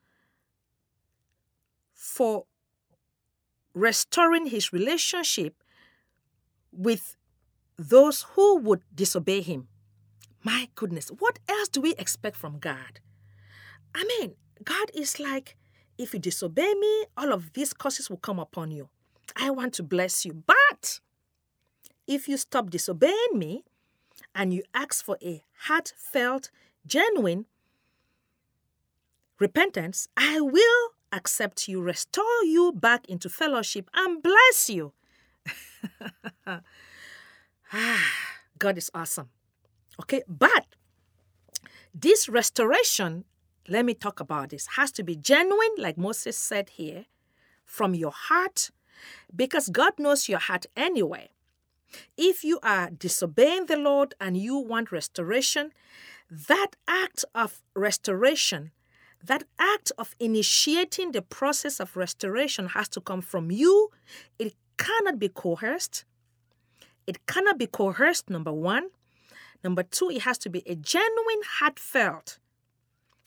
for 1.93 2.45
restoring 3.73 4.47
his 4.47 4.73
relationship 4.73 5.61
with 6.71 7.15
those 7.79 8.23
who 8.33 8.57
would 8.57 8.81
disobey 8.93 9.41
him. 9.41 9.69
My 10.43 10.69
goodness, 10.75 11.09
what 11.17 11.39
else 11.47 11.69
do 11.69 11.79
we 11.79 11.95
expect 11.95 12.35
from 12.35 12.59
God? 12.59 12.99
I 13.95 14.03
mean, 14.03 14.35
God 14.63 14.91
is 14.93 15.19
like, 15.19 15.55
if 15.97 16.13
you 16.13 16.19
disobey 16.19 16.73
me, 16.73 17.05
all 17.17 17.31
of 17.31 17.53
these 17.53 17.73
curses 17.73 18.09
will 18.09 18.17
come 18.17 18.37
upon 18.37 18.71
you. 18.71 18.89
I 19.35 19.49
want 19.49 19.73
to 19.75 19.83
bless 19.83 20.25
you. 20.25 20.43
But 20.45 20.99
if 22.05 22.27
you 22.27 22.35
stop 22.37 22.69
disobeying 22.69 23.33
me 23.33 23.63
and 24.35 24.53
you 24.53 24.63
ask 24.73 25.03
for 25.03 25.17
a 25.23 25.43
heartfelt, 25.67 26.51
genuine 26.85 27.45
repentance, 29.39 30.09
I 30.17 30.41
will 30.41 30.89
accept 31.13 31.67
you, 31.69 31.81
restore 31.81 32.43
you 32.43 32.73
back 32.73 33.07
into 33.07 33.29
fellowship, 33.29 33.89
and 33.93 34.21
bless 34.21 34.69
you. 34.69 34.93
God 38.59 38.77
is 38.77 38.91
awesome. 38.93 39.29
Okay, 40.01 40.23
but 40.27 40.65
this 41.93 42.29
restoration, 42.29 43.25
let 43.67 43.85
me 43.85 43.93
talk 43.93 44.19
about 44.19 44.49
this, 44.49 44.67
has 44.77 44.91
to 44.93 45.03
be 45.03 45.15
genuine, 45.15 45.75
like 45.77 45.97
Moses 45.97 46.37
said 46.37 46.69
here, 46.71 47.05
from 47.65 47.93
your 47.93 48.11
heart, 48.11 48.71
because 49.35 49.69
God 49.69 49.93
knows 49.97 50.29
your 50.29 50.39
heart 50.39 50.65
anyway. 50.75 51.29
If 52.17 52.43
you 52.43 52.59
are 52.61 52.89
disobeying 52.89 53.65
the 53.65 53.77
Lord 53.77 54.13
and 54.19 54.37
you 54.37 54.57
want 54.57 54.91
restoration, 54.91 55.71
that 56.29 56.75
act 56.87 57.25
of 57.33 57.61
restoration 57.75 58.71
that 59.23 59.43
act 59.59 59.91
of 59.97 60.15
initiating 60.19 61.11
the 61.11 61.21
process 61.21 61.79
of 61.79 61.97
restoration 61.97 62.67
has 62.67 62.87
to 62.89 63.01
come 63.01 63.21
from 63.21 63.51
you. 63.51 63.89
It 64.37 64.53
cannot 64.77 65.19
be 65.19 65.29
coerced. 65.29 66.05
It 67.09 67.25
cannot 67.25 67.57
be 67.57 67.65
coerced, 67.65 68.29
number 68.29 68.53
one. 68.53 68.89
Number 69.63 69.81
two, 69.81 70.11
it 70.11 70.21
has 70.21 70.37
to 70.39 70.49
be 70.49 70.61
a 70.67 70.75
genuine, 70.75 71.41
heartfelt 71.57 72.37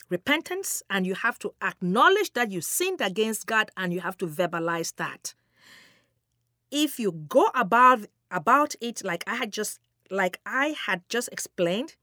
repentance, 0.09 0.85
and 0.89 1.05
you 1.05 1.15
have 1.15 1.37
to 1.41 1.53
acknowledge 1.61 2.33
that 2.35 2.53
you 2.53 2.61
sinned 2.61 3.01
against 3.01 3.47
God 3.47 3.73
and 3.77 3.93
you 3.93 4.01
have 4.01 4.17
to 4.19 4.27
verbalize 4.29 4.95
that. 4.97 5.35
If 6.71 7.01
you 7.01 7.11
go 7.11 7.49
about 7.57 8.07
about 8.31 8.77
it 8.81 9.03
like 9.05 9.25
I 9.27 9.35
had 9.35 9.51
just 9.53 9.81
like 10.13 10.39
I 10.47 10.77
had 10.87 11.03
just 11.09 11.29
explained, 11.33 11.97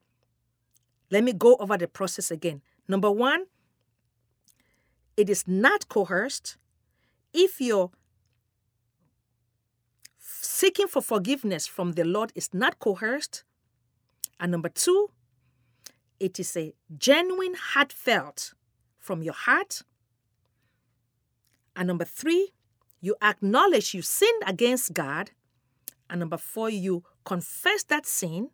let 1.10 1.24
me 1.24 1.32
go 1.32 1.56
over 1.62 1.78
the 1.78 1.88
process 1.88 2.30
again. 2.30 2.62
Number 2.89 3.10
one, 3.10 3.46
it 5.15 5.30
is 5.30 5.48
not 5.48 5.88
coerced. 5.88 6.58
If 7.32 7.62
you're 7.62 7.92
seeking 10.60 10.88
for 10.88 11.02
forgiveness 11.02 11.67
from 11.67 11.93
the 11.93 12.04
Lord 12.04 12.34
is 12.36 12.54
not 12.54 12.80
coerced. 12.80 13.45
And 14.41 14.52
number 14.52 14.67
two, 14.67 15.10
it 16.19 16.38
is 16.38 16.58
a 16.58 16.74
genuine 16.98 17.56
heartfelt 17.58 18.54
from 18.98 19.24
your 19.24 19.34
heart. 19.34 19.84
And 21.78 21.88
number 21.88 22.04
three, 22.04 22.52
you 23.00 23.15
acknowledge 23.22 23.93
you 23.93 24.02
sinned 24.02 24.43
against 24.45 24.93
God. 24.93 25.32
And 26.10 26.19
number 26.19 26.38
four, 26.38 26.69
you 26.69 27.04
confess 27.24 27.84
that 27.84 28.06
sin. 28.06 28.50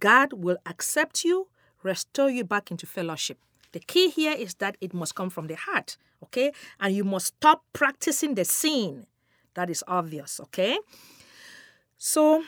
God 0.00 0.32
will 0.32 0.58
accept 0.66 1.24
you, 1.24 1.46
restore 1.84 2.28
you 2.30 2.42
back 2.42 2.72
into 2.72 2.86
fellowship. 2.86 3.38
The 3.70 3.78
key 3.78 4.10
here 4.10 4.34
is 4.36 4.54
that 4.54 4.76
it 4.80 4.92
must 4.92 5.14
come 5.14 5.30
from 5.30 5.46
the 5.46 5.54
heart, 5.54 5.96
okay? 6.24 6.50
And 6.80 6.92
you 6.92 7.04
must 7.04 7.26
stop 7.26 7.62
practicing 7.72 8.34
the 8.34 8.44
sin. 8.44 9.06
That 9.54 9.70
is 9.70 9.84
obvious, 9.86 10.40
okay? 10.40 10.78
So, 11.98 12.44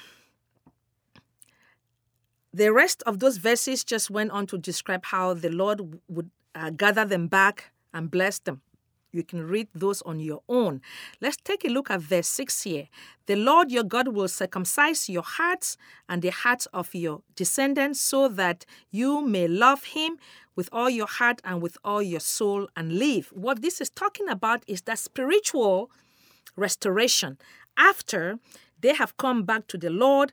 the 2.52 2.72
rest 2.72 3.02
of 3.06 3.20
those 3.20 3.36
verses 3.36 3.84
just 3.84 4.10
went 4.10 4.30
on 4.30 4.46
to 4.46 4.58
describe 4.58 5.04
how 5.04 5.34
the 5.34 5.50
Lord 5.50 6.00
would 6.08 6.30
uh, 6.54 6.70
gather 6.70 7.04
them 7.04 7.28
back 7.28 7.70
and 7.92 8.10
bless 8.10 8.38
them. 8.38 8.62
You 9.12 9.22
can 9.22 9.46
read 9.46 9.68
those 9.74 10.02
on 10.02 10.20
your 10.20 10.42
own. 10.48 10.82
Let's 11.20 11.38
take 11.38 11.64
a 11.64 11.68
look 11.68 11.90
at 11.90 12.02
verse 12.02 12.28
6 12.28 12.62
here. 12.62 12.88
The 13.26 13.36
Lord 13.36 13.70
your 13.70 13.84
God 13.84 14.08
will 14.08 14.28
circumcise 14.28 15.08
your 15.08 15.22
hearts 15.22 15.78
and 16.08 16.20
the 16.20 16.30
hearts 16.30 16.66
of 16.66 16.94
your 16.94 17.22
descendants 17.34 18.00
so 18.00 18.28
that 18.28 18.66
you 18.90 19.26
may 19.26 19.48
love 19.48 19.84
him 19.84 20.18
with 20.54 20.68
all 20.70 20.90
your 20.90 21.06
heart 21.06 21.40
and 21.44 21.62
with 21.62 21.78
all 21.84 22.02
your 22.02 22.20
soul 22.20 22.68
and 22.76 22.98
live. 22.98 23.28
What 23.32 23.62
this 23.62 23.80
is 23.80 23.90
talking 23.90 24.28
about 24.28 24.64
is 24.66 24.82
that 24.82 24.98
spiritual 24.98 25.90
restoration 26.56 27.38
after 27.76 28.38
they 28.80 28.94
have 28.94 29.16
come 29.16 29.44
back 29.44 29.66
to 29.68 29.78
the 29.78 29.90
Lord 29.90 30.32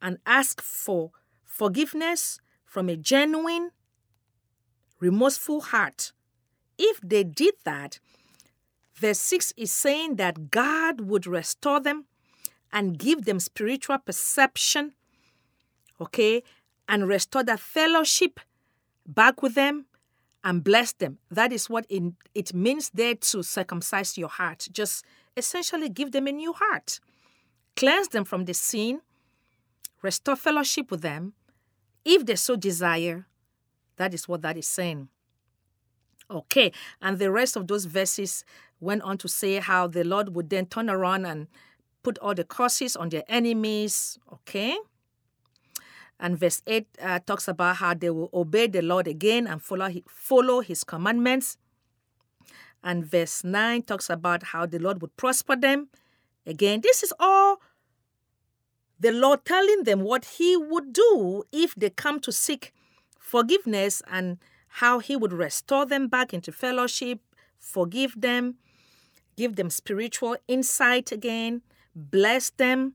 and 0.00 0.18
ask 0.26 0.60
for 0.60 1.10
forgiveness 1.44 2.40
from 2.64 2.88
a 2.88 2.96
genuine, 2.96 3.70
remorseful 5.00 5.60
heart. 5.60 6.12
If 6.78 7.00
they 7.00 7.24
did 7.24 7.54
that, 7.64 8.00
Verse 9.02 9.18
6 9.18 9.54
is 9.56 9.72
saying 9.72 10.14
that 10.16 10.52
God 10.52 11.00
would 11.00 11.26
restore 11.26 11.80
them 11.80 12.04
and 12.72 12.96
give 12.96 13.24
them 13.24 13.40
spiritual 13.40 13.98
perception, 13.98 14.92
okay, 16.00 16.44
and 16.88 17.08
restore 17.08 17.42
that 17.42 17.58
fellowship 17.58 18.38
back 19.04 19.42
with 19.42 19.56
them 19.56 19.86
and 20.44 20.62
bless 20.62 20.92
them. 20.92 21.18
That 21.32 21.52
is 21.52 21.68
what 21.68 21.84
it, 21.88 22.12
it 22.32 22.54
means 22.54 22.90
there 22.94 23.16
to 23.16 23.42
circumcise 23.42 24.16
your 24.16 24.28
heart. 24.28 24.68
Just 24.70 25.04
essentially 25.36 25.88
give 25.88 26.12
them 26.12 26.26
a 26.26 26.32
new 26.32 26.52
heart, 26.52 27.00
cleanse 27.76 28.08
them 28.08 28.24
from 28.24 28.44
the 28.44 28.54
sin, 28.54 29.00
restore 30.02 30.36
fellowship 30.36 30.90
with 30.90 31.02
them, 31.02 31.34
if 32.04 32.26
they 32.26 32.36
so 32.36 32.56
desire. 32.56 33.26
That 33.96 34.14
is 34.14 34.28
what 34.28 34.42
that 34.42 34.56
is 34.56 34.66
saying. 34.66 35.08
Okay, 36.30 36.72
and 37.00 37.18
the 37.18 37.30
rest 37.30 37.56
of 37.56 37.68
those 37.68 37.84
verses 37.84 38.44
went 38.80 39.02
on 39.02 39.18
to 39.18 39.28
say 39.28 39.60
how 39.60 39.86
the 39.86 40.02
Lord 40.02 40.34
would 40.34 40.50
then 40.50 40.66
turn 40.66 40.90
around 40.90 41.24
and 41.26 41.46
put 42.02 42.18
all 42.18 42.34
the 42.34 42.44
curses 42.44 42.96
on 42.96 43.08
their 43.10 43.22
enemies. 43.28 44.18
Okay. 44.32 44.76
And 46.18 46.38
verse 46.38 46.62
8 46.66 46.86
uh, 47.00 47.18
talks 47.20 47.48
about 47.48 47.76
how 47.76 47.94
they 47.94 48.10
will 48.10 48.30
obey 48.32 48.66
the 48.66 48.82
Lord 48.82 49.08
again 49.08 49.46
and 49.46 49.60
follow, 49.62 49.90
follow 50.08 50.60
his 50.60 50.84
commandments. 50.84 51.56
And 52.82 53.04
verse 53.04 53.44
9 53.44 53.82
talks 53.82 54.10
about 54.10 54.44
how 54.44 54.66
the 54.66 54.78
Lord 54.78 55.00
would 55.02 55.16
prosper 55.16 55.56
them. 55.56 55.88
Again, 56.46 56.80
this 56.82 57.02
is 57.02 57.12
all 57.18 57.60
the 58.98 59.12
Lord 59.12 59.44
telling 59.44 59.84
them 59.84 60.00
what 60.00 60.24
he 60.36 60.56
would 60.56 60.92
do 60.92 61.44
if 61.52 61.74
they 61.74 61.90
come 61.90 62.20
to 62.20 62.32
seek 62.32 62.72
forgiveness 63.18 64.02
and 64.10 64.38
how 64.68 64.98
he 64.98 65.16
would 65.16 65.32
restore 65.32 65.86
them 65.86 66.08
back 66.08 66.32
into 66.32 66.52
fellowship, 66.52 67.20
forgive 67.58 68.20
them, 68.20 68.56
give 69.36 69.56
them 69.56 69.70
spiritual 69.70 70.36
insight 70.48 71.12
again, 71.12 71.62
bless 71.94 72.50
them, 72.50 72.94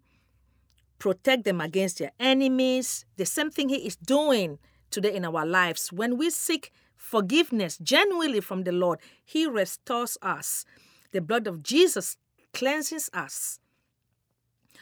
protect 1.00 1.43
them 1.43 1.62
against 1.62 2.00
their 2.00 2.12
enemies. 2.19 3.06
The 3.17 3.26
same 3.26 3.52
thing 3.52 3.69
He 3.69 3.88
is 3.88 3.95
doing 3.95 4.60
today 4.89 5.13
in 5.13 5.26
our 5.26 5.45
lives. 5.45 5.91
When 5.91 6.17
we 6.17 6.30
seek 6.30 6.71
forgiveness 6.98 7.78
genuinely 7.78 8.42
from 8.42 8.64
the 8.64 8.72
Lord, 8.72 9.00
He 9.24 9.46
restores 9.48 10.18
us. 10.22 10.66
The 11.12 11.22
blood 11.22 11.48
of 11.48 11.64
Jesus 11.64 12.18
cleanses 12.54 13.10
us 13.14 13.60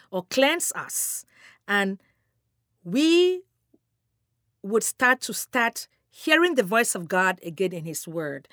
or 0.09 0.23
cleanse 0.23 0.71
us. 0.75 1.25
And 1.67 2.01
we 2.83 3.43
would 4.63 4.83
start 4.83 5.21
to 5.21 5.33
start 5.33 5.87
hearing 6.09 6.55
the 6.55 6.63
voice 6.63 6.95
of 6.95 7.07
God 7.07 7.39
again 7.43 7.73
in 7.73 7.85
His 7.85 8.07
Word 8.07 8.47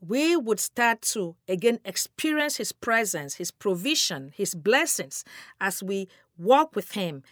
we 0.00 0.36
would 0.36 0.60
start 0.60 1.02
to 1.02 1.36
again 1.48 1.80
experience 1.84 2.56
His 2.56 2.72
presence, 2.72 3.36
His 3.36 3.50
provision, 3.50 4.32
His 4.34 4.54
blessings 4.54 5.24
as 5.60 5.82
we 5.82 6.08
walk 6.38 6.76
with 6.76 6.92
Him. 6.92 7.22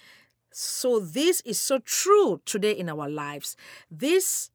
So, 0.50 1.00
this 1.00 1.42
is 1.44 1.60
so 1.60 1.78
true 1.80 2.40
today 2.44 2.72
in 2.72 2.88
our 2.88 3.08
lives. 3.08 3.56
These 3.90 4.50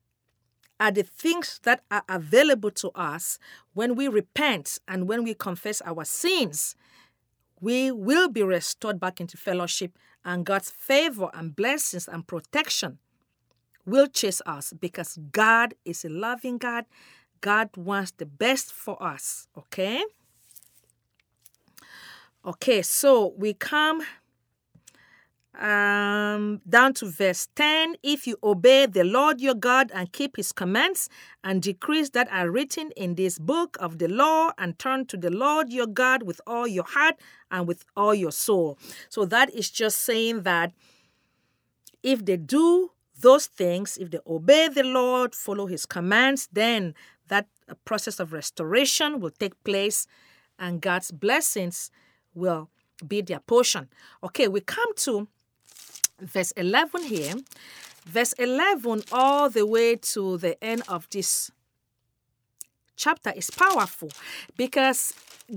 are 0.79 0.91
the 0.91 1.03
things 1.03 1.59
that 1.63 1.83
are 1.91 2.03
available 2.07 2.71
to 2.71 2.89
us 2.91 3.37
when 3.73 3.95
we 3.95 4.07
repent 4.07 4.79
and 4.87 5.07
when 5.07 5.23
we 5.23 5.33
confess 5.33 5.81
our 5.85 6.05
sins. 6.05 6.75
We 7.61 7.91
will 7.91 8.29
be 8.29 8.43
restored 8.43 8.99
back 8.99 9.19
into 9.19 9.35
fellowship, 9.35 9.97
and 10.23 10.45
God's 10.45 10.69
favor 10.69 11.29
and 11.33 11.55
blessings 11.55 12.07
and 12.07 12.25
protection 12.25 12.99
will 13.85 14.07
chase 14.07 14.41
us 14.45 14.73
because 14.73 15.17
God 15.31 15.73
is 15.83 16.05
a 16.05 16.09
loving 16.09 16.57
God 16.57 16.85
God 17.41 17.69
wants 17.77 18.11
the 18.11 18.25
best 18.25 18.71
for 18.71 19.01
us, 19.01 19.47
okay? 19.57 20.03
Okay, 22.45 22.81
so 22.81 23.33
we 23.37 23.53
come 23.53 24.01
um, 25.57 26.61
down 26.69 26.93
to 26.93 27.05
verse 27.07 27.47
10 27.55 27.95
if 28.03 28.27
you 28.27 28.37
obey 28.43 28.85
the 28.85 29.03
Lord 29.03 29.41
your 29.41 29.55
God 29.55 29.91
and 29.93 30.11
keep 30.11 30.37
his 30.37 30.51
commands 30.51 31.09
and 31.43 31.61
decrees 31.61 32.11
that 32.11 32.27
are 32.31 32.49
written 32.49 32.91
in 32.95 33.15
this 33.15 33.39
book 33.39 33.75
of 33.79 33.97
the 33.97 34.07
law 34.07 34.51
and 34.57 34.77
turn 34.77 35.05
to 35.07 35.17
the 35.17 35.29
Lord 35.29 35.71
your 35.73 35.87
God 35.87 36.23
with 36.23 36.39
all 36.45 36.67
your 36.67 36.85
heart 36.85 37.15
and 37.51 37.67
with 37.67 37.83
all 37.97 38.13
your 38.13 38.31
soul. 38.31 38.77
So 39.09 39.25
that 39.25 39.53
is 39.53 39.69
just 39.69 39.99
saying 39.99 40.43
that 40.43 40.71
if 42.03 42.23
they 42.23 42.37
do 42.37 42.91
those 43.19 43.47
things, 43.47 43.97
if 43.97 44.11
they 44.11 44.19
obey 44.25 44.69
the 44.69 44.83
Lord, 44.83 45.35
follow 45.35 45.65
his 45.65 45.85
commands, 45.85 46.47
then 46.51 46.93
that 47.27 47.47
process 47.85 48.19
of 48.19 48.33
restoration 48.33 49.19
will 49.19 49.31
take 49.31 49.61
place 49.63 50.07
and 50.57 50.81
God's 50.81 51.11
blessings 51.11 51.91
will 52.33 52.69
be 53.05 53.21
their 53.21 53.39
portion. 53.39 53.89
Okay, 54.23 54.47
we 54.47 54.61
come 54.61 54.93
to 54.97 55.27
verse 56.21 56.51
11 56.51 57.03
here. 57.03 57.35
Verse 58.05 58.33
11 58.33 59.03
all 59.11 59.49
the 59.49 59.65
way 59.65 59.95
to 59.95 60.37
the 60.37 60.61
end 60.63 60.83
of 60.87 61.07
this 61.11 61.51
chapter 62.95 63.31
is 63.35 63.49
powerful 63.49 64.09
because 64.57 65.13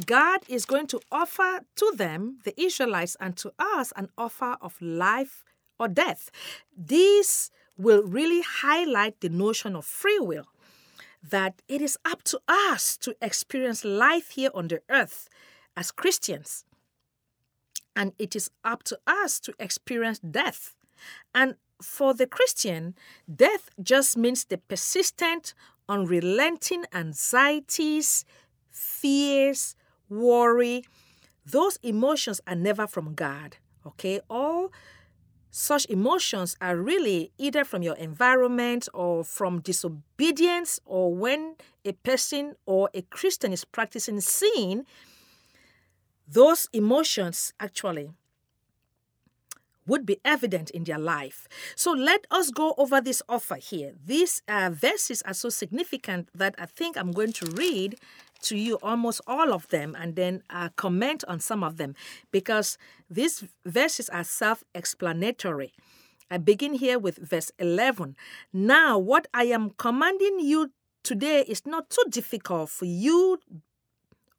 God 0.07 0.41
is 0.49 0.65
going 0.65 0.87
to 0.89 1.01
offer 1.11 1.61
to 1.77 1.93
them, 1.97 2.39
the 2.45 2.59
Israelites, 2.61 3.17
and 3.21 3.37
to 3.39 3.53
us 3.59 3.93
an 3.97 4.09
offer 4.17 4.57
of 4.61 4.81
life 4.81 5.45
or 5.79 5.89
death. 5.89 6.31
This 6.77 7.51
will 7.77 8.03
really 8.03 8.43
highlight 8.43 9.21
the 9.21 9.29
notion 9.29 9.75
of 9.77 9.85
free 9.85 10.19
will 10.19 10.47
that 11.23 11.63
it 11.69 11.81
is 11.81 11.97
up 12.05 12.23
to 12.25 12.41
us 12.49 12.97
to 12.99 13.15
experience 13.23 13.85
life 13.85 14.31
here 14.31 14.51
on 14.55 14.69
the 14.69 14.81
earth 14.91 15.29
as 15.77 15.91
Christians. 15.91 16.65
And 17.95 18.13
it 18.19 18.35
is 18.35 18.51
up 18.65 18.83
to 18.85 18.99
us 19.07 19.41
to 19.41 19.55
experience 19.59 20.19
death. 20.19 20.75
And 21.35 21.57
for 21.81 22.15
the 22.15 22.27
Christian, 22.27 22.95
death 23.35 23.71
just 23.83 24.17
means 24.17 24.45
the 24.45 24.59
persistent, 24.59 25.55
unrelenting 25.89 26.85
anxieties, 26.93 28.25
fears, 28.71 29.75
worry. 30.09 30.85
Those 31.45 31.79
emotions 31.83 32.41
are 32.47 32.55
never 32.55 32.87
from 32.87 33.15
God. 33.15 33.57
Okay? 33.87 34.21
All 34.31 34.71
such 35.55 35.85
emotions 35.91 36.57
are 36.63 36.77
really 36.77 37.31
either 37.37 37.63
from 37.63 37.83
your 37.83 37.97
environment 37.97 38.89
or 38.95 39.23
from 39.23 39.61
disobedience 39.61 40.81
or 40.87 41.15
when 41.15 41.57
a 41.85 41.93
person 41.93 42.55
or 42.65 42.89
a 42.95 43.03
Christian 43.03 43.53
is 43.53 43.63
practicing 43.63 44.21
sin, 44.23 44.87
those 46.33 46.69
emotions 46.73 47.53
actually 47.61 48.11
would 49.87 50.07
be 50.07 50.19
evident 50.25 50.71
in 50.71 50.85
their 50.85 50.99
life. 50.99 51.49
So 51.75 51.91
let 51.93 52.27
us 52.31 52.51
go 52.51 52.75
over 52.79 53.01
this 53.01 53.23
offer 53.29 53.57
here. 53.57 53.95
These 54.05 54.43
uh, 54.47 54.71
verses 54.73 55.23
are 55.23 55.35
so 55.35 55.49
significant 55.49 56.29
that 56.35 56.55
I 56.59 56.67
think 56.67 56.97
I'm 56.97 57.13
going 57.13 57.33
to 57.33 57.47
read 57.47 57.97
to 58.43 58.57
you 58.57 58.79
almost 58.83 59.21
all 59.27 59.53
of 59.53 59.69
them 59.69 59.97
and 59.99 60.17
then 60.17 60.43
uh, 60.51 60.69
comment 60.77 61.25
on 61.29 61.41
some 61.41 61.63
of 61.63 61.77
them 61.77 61.95
because 62.31 62.79
these 63.11 63.45
verses 63.65 64.09
are 64.09 64.25
self 64.25 64.65
explanatory. 64.75 65.73
I 66.31 66.39
begin 66.39 66.75
here 66.75 66.99
with 66.99 67.19
verse 67.19 67.51
11. 67.59 68.17
Now, 68.53 68.99
what 68.99 69.27
I 69.35 69.45
am 69.45 69.71
commanding 69.77 70.41
you 70.41 70.71
today 71.03 71.45
is 71.47 71.67
not 71.67 71.91
too 71.91 72.05
difficult 72.09 72.71
for 72.71 72.87
you 72.87 73.39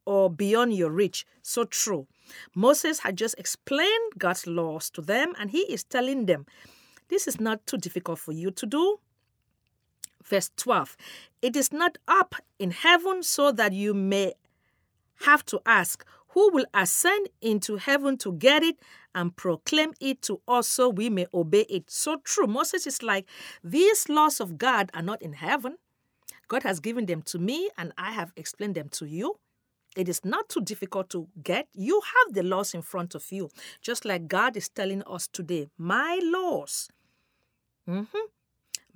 or 0.06 0.30
beyond 0.30 0.74
your 0.74 0.90
reach. 0.90 1.26
So 1.42 1.64
true. 1.64 2.06
Moses 2.54 3.00
had 3.00 3.16
just 3.16 3.34
explained 3.38 4.12
God's 4.18 4.46
laws 4.46 4.90
to 4.90 5.00
them, 5.00 5.34
and 5.38 5.50
he 5.50 5.60
is 5.60 5.84
telling 5.84 6.26
them, 6.26 6.46
This 7.08 7.26
is 7.28 7.40
not 7.40 7.66
too 7.66 7.78
difficult 7.78 8.18
for 8.18 8.32
you 8.32 8.50
to 8.50 8.66
do 8.66 8.98
verse 10.24 10.50
12. 10.56 10.96
It 11.42 11.56
is 11.56 11.72
not 11.72 11.98
up 12.08 12.34
in 12.58 12.70
heaven 12.70 13.22
so 13.22 13.52
that 13.52 13.72
you 13.72 13.94
may 13.94 14.32
have 15.20 15.44
to 15.46 15.60
ask, 15.66 16.04
Who 16.28 16.50
will 16.52 16.66
ascend 16.74 17.28
into 17.40 17.76
heaven 17.76 18.16
to 18.18 18.32
get 18.32 18.62
it 18.62 18.80
and 19.14 19.36
proclaim 19.36 19.92
it 20.00 20.22
to 20.22 20.40
us 20.48 20.66
so 20.66 20.88
we 20.88 21.10
may 21.10 21.26
obey 21.32 21.66
it? 21.68 21.90
So 21.90 22.16
true. 22.24 22.46
Moses 22.46 22.86
is 22.86 23.02
like, 23.02 23.28
These 23.62 24.08
laws 24.08 24.40
of 24.40 24.58
God 24.58 24.90
are 24.94 25.02
not 25.02 25.22
in 25.22 25.34
heaven. 25.34 25.76
God 26.48 26.62
has 26.62 26.80
given 26.80 27.06
them 27.06 27.22
to 27.22 27.38
me 27.38 27.70
and 27.78 27.92
I 27.96 28.12
have 28.12 28.32
explained 28.36 28.74
them 28.74 28.88
to 28.90 29.06
you. 29.06 29.38
It 29.94 30.08
is 30.08 30.24
not 30.24 30.48
too 30.48 30.60
difficult 30.60 31.08
to 31.10 31.28
get. 31.42 31.68
You 31.72 32.00
have 32.00 32.34
the 32.34 32.42
laws 32.42 32.74
in 32.74 32.82
front 32.82 33.14
of 33.14 33.30
you, 33.30 33.50
just 33.80 34.04
like 34.04 34.28
God 34.28 34.56
is 34.56 34.68
telling 34.68 35.02
us 35.04 35.28
today, 35.28 35.68
My 35.78 36.20
laws. 36.22 36.88
Mm-hmm. 37.88 38.18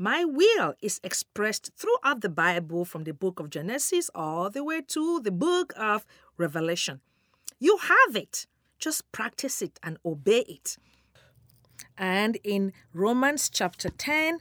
My 0.01 0.25
will 0.25 0.75
is 0.81 1.01
expressed 1.03 1.73
throughout 1.77 2.21
the 2.21 2.29
Bible 2.29 2.85
from 2.85 3.03
the 3.03 3.13
book 3.13 3.41
of 3.41 3.51
Genesis 3.51 4.11
all 4.15 4.49
the 4.49 4.63
way 4.63 4.81
to 4.83 5.21
the 5.21 5.33
book 5.33 5.73
of 5.77 6.07
Revelation. 6.37 7.01
You 7.59 7.79
have 7.79 8.15
it. 8.15 8.47
Just 8.79 9.11
practice 9.11 9.61
it 9.61 9.81
and 9.83 9.99
obey 10.05 10.45
it. 10.49 10.77
And 11.97 12.39
in 12.45 12.73
Romans 12.93 13.51
chapter 13.51 13.89
10, 13.89 14.39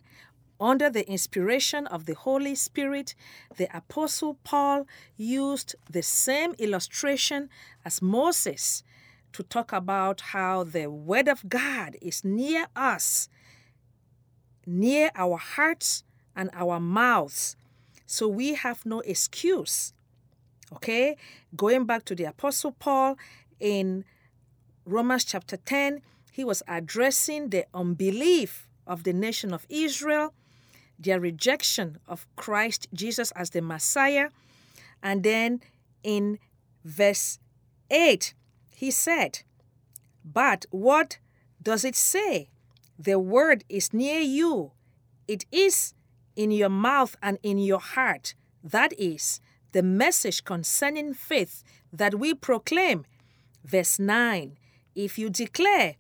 under 0.60 0.90
the 0.90 1.08
inspiration 1.10 1.88
of 1.88 2.06
the 2.06 2.16
Holy 2.16 2.56
Spirit, 2.56 3.16
the 3.56 3.68
Apostle 3.76 4.38
Paul 4.44 4.88
used 5.16 5.76
the 5.90 6.02
same 6.02 6.54
illustration 6.58 7.50
as 7.86 8.02
Moses 8.02 8.84
to 9.34 9.44
talk 9.44 9.72
about 9.72 10.22
how 10.22 10.64
the 10.64 10.88
Word 10.88 11.28
of 11.28 11.48
God 11.50 11.98
is 12.02 12.24
near 12.24 12.68
us 12.76 13.30
near 14.68 15.10
our 15.16 15.38
hearts 15.38 16.04
and 16.36 16.50
our 16.54 16.80
mouths. 16.80 17.56
So 18.06 18.28
we 18.28 18.54
have 18.54 18.86
no 18.86 19.00
excuse. 19.00 19.94
Okay? 20.74 21.16
Going 21.56 21.86
back 21.86 22.04
to 22.06 22.16
the 22.16 22.26
Apostle 22.26 22.74
Paul 22.74 23.18
in 23.60 24.04
Romans 24.86 25.24
chapter 25.24 25.58
10, 25.58 26.02
he 26.34 26.44
was 26.44 26.62
addressing 26.68 27.50
the 27.50 27.66
unbelief 27.74 28.68
of 28.86 29.04
the 29.04 29.14
nation 29.14 29.54
of 29.54 29.66
Israel, 29.70 30.34
their 31.00 31.20
rejection 31.20 31.98
of 32.08 32.26
Christ 32.36 32.88
Jesus 32.94 33.32
as 33.32 33.52
the 33.52 33.62
Messiah. 33.62 34.30
And 35.02 35.24
then 35.24 35.62
in 36.04 36.40
verse 36.84 37.40
8, 37.90 38.34
he 38.76 38.92
said, 38.92 39.40
But 40.24 40.66
what 40.72 41.20
does 41.62 41.86
it 41.86 41.96
say? 41.96 42.50
The 42.98 43.20
word 43.20 43.64
is 43.70 43.94
near 43.94 44.20
you, 44.20 44.72
it 45.28 45.46
is 45.52 45.94
in 46.36 46.52
your 46.52 46.70
mouth 46.70 47.16
and 47.22 47.38
in 47.44 47.58
your 47.58 47.80
heart. 47.80 48.36
That 48.64 48.94
is 48.98 49.40
the 49.72 49.84
message 49.84 50.44
concerning 50.44 51.14
faith 51.14 51.64
that 51.92 52.16
we 52.16 52.34
proclaim. 52.34 53.06
Verse 53.64 54.00
9 54.00 54.58
If 54.96 55.20
you 55.20 55.30
declare 55.30 55.96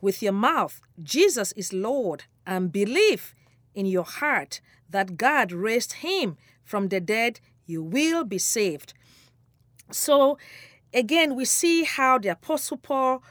with 0.00 0.22
your 0.22 0.32
mouth 0.32 0.80
Jesus 1.02 1.52
is 1.52 1.72
Lord 1.72 2.24
and 2.46 2.72
believe 2.72 3.34
in 3.74 3.86
your 3.86 4.04
heart 4.04 4.60
that 4.90 5.16
God 5.16 5.52
raised 5.52 5.94
him 5.94 6.36
from 6.62 6.88
the 6.88 7.00
dead, 7.00 7.40
you 7.66 7.82
will 7.82 8.24
be 8.24 8.38
saved. 8.38 8.94
So, 9.90 10.38
again, 10.92 11.34
we 11.34 11.44
see 11.44 11.84
how 11.84 12.18
the 12.18 12.28
Apostle 12.28 12.76
Paul 12.78 13.22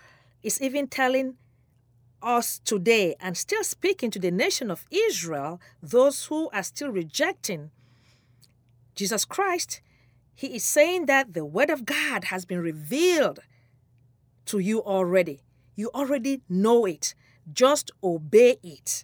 is 0.42 0.62
even 0.62 0.88
telling 0.88 1.36
us 2.22 2.60
today 2.60 3.16
and 3.20 3.38
still 3.38 3.64
speaking 3.64 4.10
to 4.12 4.20
the 4.20 4.32
nation 4.32 4.72
of 4.72 4.86
Israel, 4.92 5.60
those 5.82 6.26
who 6.26 6.50
are 6.52 6.64
still 6.64 6.90
rejecting 6.90 7.72
Jesus 8.96 9.26
Christ, 9.26 9.82
he 10.36 10.56
is 10.56 10.64
saying 10.64 11.08
that 11.08 11.34
the 11.34 11.46
Word 11.46 11.70
of 11.70 11.86
God 11.86 12.26
has 12.26 12.46
been 12.46 12.60
revealed 12.60 13.40
to 14.46 14.60
you 14.60 14.84
already. 14.84 15.42
You 15.76 15.90
already 15.94 16.42
know 16.48 16.86
it. 16.86 17.16
Just 17.52 17.92
obey 18.04 18.58
it. 18.64 19.04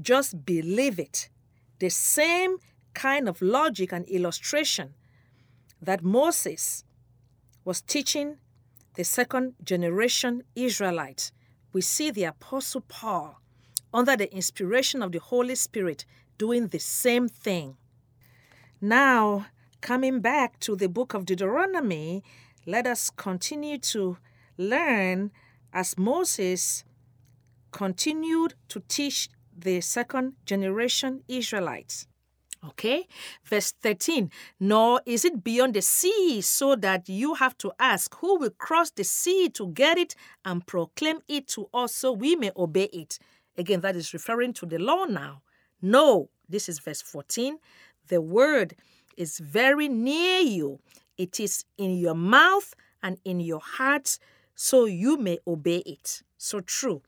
Just 0.00 0.44
believe 0.44 0.98
it. 0.98 1.28
The 1.78 1.90
same 1.90 2.58
kind 2.94 3.28
of 3.28 3.42
logic 3.42 3.92
and 3.92 4.04
illustration 4.06 4.94
that 5.80 6.02
Moses 6.02 6.84
was 7.64 7.80
teaching 7.80 8.36
the 8.94 9.04
second 9.04 9.54
generation 9.64 10.42
Israelites 10.54 11.32
we 11.74 11.80
see 11.80 12.12
the 12.12 12.24
Apostle 12.24 12.82
Paul, 12.82 13.40
under 13.92 14.16
the 14.16 14.32
inspiration 14.32 15.02
of 15.02 15.10
the 15.10 15.18
Holy 15.18 15.56
Spirit, 15.56 16.06
doing 16.38 16.68
the 16.68 16.78
same 16.78 17.28
thing. 17.28 17.76
Now, 18.80 19.46
coming 19.80 20.20
back 20.20 20.60
to 20.60 20.76
the 20.76 20.88
book 20.88 21.14
of 21.14 21.26
Deuteronomy, 21.26 22.22
let 22.64 22.86
us 22.86 23.10
continue 23.10 23.78
to 23.78 24.18
learn 24.56 25.32
as 25.72 25.98
Moses 25.98 26.84
continued 27.72 28.54
to 28.68 28.80
teach 28.86 29.28
the 29.56 29.80
second 29.80 30.34
generation 30.44 31.22
Israelites. 31.28 32.06
Okay, 32.66 33.06
verse 33.44 33.72
13. 33.72 34.30
Nor 34.58 35.02
is 35.04 35.24
it 35.24 35.44
beyond 35.44 35.74
the 35.74 35.82
sea, 35.82 36.40
so 36.40 36.74
that 36.76 37.08
you 37.08 37.34
have 37.34 37.58
to 37.58 37.72
ask, 37.78 38.14
Who 38.16 38.38
will 38.38 38.50
cross 38.50 38.90
the 38.90 39.04
sea 39.04 39.50
to 39.50 39.68
get 39.68 39.98
it 39.98 40.14
and 40.44 40.66
proclaim 40.66 41.18
it 41.28 41.46
to 41.48 41.68
us 41.74 41.94
so 41.94 42.12
we 42.12 42.36
may 42.36 42.52
obey 42.56 42.84
it? 42.84 43.18
Again, 43.58 43.80
that 43.82 43.96
is 43.96 44.14
referring 44.14 44.54
to 44.54 44.66
the 44.66 44.78
law 44.78 45.04
now. 45.04 45.42
No, 45.82 46.30
this 46.48 46.68
is 46.68 46.78
verse 46.78 47.02
14. 47.02 47.58
The 48.08 48.22
word 48.22 48.74
is 49.16 49.38
very 49.38 49.88
near 49.88 50.40
you, 50.40 50.80
it 51.18 51.38
is 51.38 51.64
in 51.76 51.96
your 51.96 52.14
mouth 52.14 52.74
and 53.02 53.18
in 53.24 53.40
your 53.40 53.60
heart, 53.60 54.18
so 54.54 54.86
you 54.86 55.18
may 55.18 55.38
obey 55.46 55.82
it. 55.84 56.22
So 56.38 56.60
true. 56.60 57.02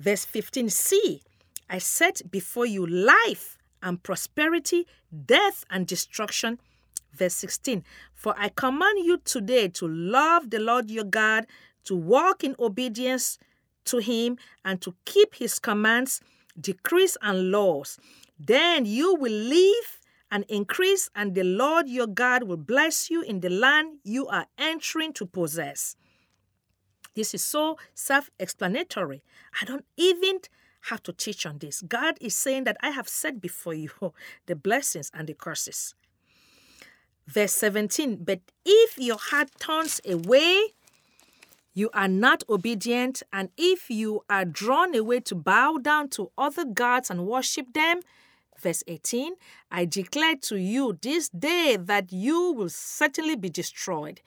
Verse 0.00 0.24
15 0.24 0.70
See, 0.70 1.20
I 1.68 1.76
set 1.76 2.22
before 2.30 2.64
you 2.64 2.86
life 2.86 3.58
and 3.82 4.02
prosperity, 4.02 4.86
death 5.26 5.62
and 5.68 5.86
destruction. 5.86 6.58
Verse 7.12 7.34
16 7.34 7.84
For 8.14 8.34
I 8.38 8.48
command 8.48 9.04
you 9.04 9.18
today 9.18 9.68
to 9.68 9.86
love 9.86 10.48
the 10.48 10.58
Lord 10.58 10.90
your 10.90 11.04
God, 11.04 11.46
to 11.84 11.94
walk 11.94 12.42
in 12.42 12.56
obedience 12.58 13.38
to 13.84 13.98
him, 13.98 14.38
and 14.64 14.80
to 14.80 14.94
keep 15.04 15.34
his 15.34 15.58
commands, 15.58 16.22
decrees, 16.58 17.18
and 17.20 17.50
laws. 17.50 17.98
Then 18.38 18.86
you 18.86 19.14
will 19.16 19.30
live 19.30 20.00
and 20.30 20.46
increase, 20.48 21.10
and 21.14 21.34
the 21.34 21.44
Lord 21.44 21.90
your 21.90 22.06
God 22.06 22.44
will 22.44 22.56
bless 22.56 23.10
you 23.10 23.20
in 23.20 23.40
the 23.40 23.50
land 23.50 23.98
you 24.02 24.26
are 24.28 24.46
entering 24.56 25.12
to 25.14 25.26
possess. 25.26 25.94
This 27.14 27.34
is 27.34 27.44
so 27.44 27.76
self 27.94 28.30
explanatory. 28.38 29.22
I 29.60 29.64
don't 29.64 29.84
even 29.96 30.40
have 30.82 31.02
to 31.04 31.12
teach 31.12 31.44
on 31.46 31.58
this. 31.58 31.82
God 31.82 32.16
is 32.20 32.36
saying 32.36 32.64
that 32.64 32.76
I 32.80 32.90
have 32.90 33.08
set 33.08 33.40
before 33.40 33.74
you 33.74 33.90
the 34.46 34.56
blessings 34.56 35.10
and 35.12 35.28
the 35.28 35.34
curses. 35.34 35.94
Verse 37.26 37.52
17 37.52 38.24
But 38.24 38.40
if 38.64 38.98
your 38.98 39.18
heart 39.18 39.50
turns 39.58 40.00
away, 40.08 40.72
you 41.72 41.90
are 41.94 42.08
not 42.08 42.42
obedient, 42.48 43.22
and 43.32 43.50
if 43.56 43.90
you 43.90 44.22
are 44.28 44.44
drawn 44.44 44.94
away 44.94 45.20
to 45.20 45.34
bow 45.34 45.78
down 45.78 46.08
to 46.10 46.32
other 46.36 46.64
gods 46.64 47.10
and 47.10 47.26
worship 47.26 47.72
them, 47.74 48.00
verse 48.60 48.82
18 48.88 49.34
I 49.70 49.84
declare 49.84 50.36
to 50.42 50.56
you 50.56 50.98
this 51.00 51.28
day 51.28 51.76
that 51.78 52.12
you 52.12 52.52
will 52.52 52.68
certainly 52.68 53.36
be 53.36 53.48
destroyed. 53.48 54.20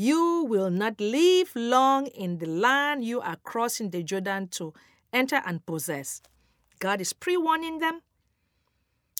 You 0.00 0.44
will 0.48 0.70
not 0.70 1.00
live 1.00 1.50
long 1.56 2.06
in 2.06 2.38
the 2.38 2.46
land 2.46 3.02
you 3.02 3.20
are 3.20 3.34
crossing 3.34 3.90
the 3.90 4.04
Jordan 4.04 4.46
to 4.50 4.72
enter 5.12 5.42
and 5.44 5.66
possess. 5.66 6.22
God 6.78 7.00
is 7.00 7.12
pre 7.12 7.36
warning 7.36 7.80
them. 7.80 8.02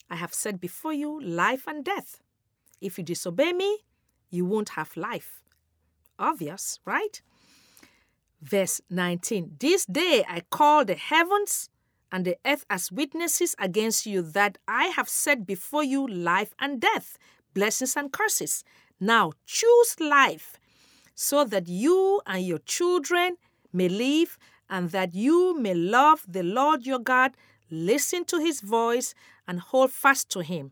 I 0.09 0.15
have 0.15 0.33
said 0.33 0.61
before 0.61 0.93
you 0.93 1.21
life 1.21 1.65
and 1.67 1.85
death. 1.85 2.21
If 2.81 2.97
you 2.97 3.03
disobey 3.03 3.53
me, 3.55 3.79
you 4.31 4.47
won't 4.47 4.69
have 4.79 4.97
life. 4.97 5.43
Obvious, 6.17 6.79
right? 6.85 7.23
Verse 8.41 8.81
19 8.89 9.57
This 9.59 9.85
day 9.85 10.25
I 10.29 10.43
call 10.49 10.85
the 10.85 10.95
heavens 10.95 11.71
and 12.13 12.25
the 12.25 12.37
earth 12.47 12.65
as 12.71 12.93
witnesses 12.93 13.57
against 13.59 14.07
you 14.07 14.23
that 14.23 14.59
I 14.69 14.93
have 14.95 15.09
set 15.09 15.45
before 15.45 15.83
you 15.83 16.07
life 16.07 16.55
and 16.61 16.81
death, 16.81 17.19
blessings 17.53 17.97
and 17.97 18.13
curses. 18.13 18.63
Now 19.01 19.33
choose 19.45 19.99
life 19.99 20.58
so 21.21 21.43
that 21.43 21.67
you 21.67 22.21
and 22.27 22.47
your 22.47 22.61
children 22.61 23.37
may 23.73 23.89
live 23.89 24.39
and 24.71 24.91
that 24.91 25.17
you 25.17 25.59
may 25.59 25.75
love 25.75 26.25
the 26.29 26.45
Lord 26.45 26.87
your 26.87 27.01
God, 27.01 27.33
listen 27.73 28.25
to 28.27 28.39
his 28.39 28.61
voice, 28.61 29.15
and 29.49 29.59
hold 29.59 29.91
fast 29.91 30.31
to 30.31 30.45
him. 30.45 30.71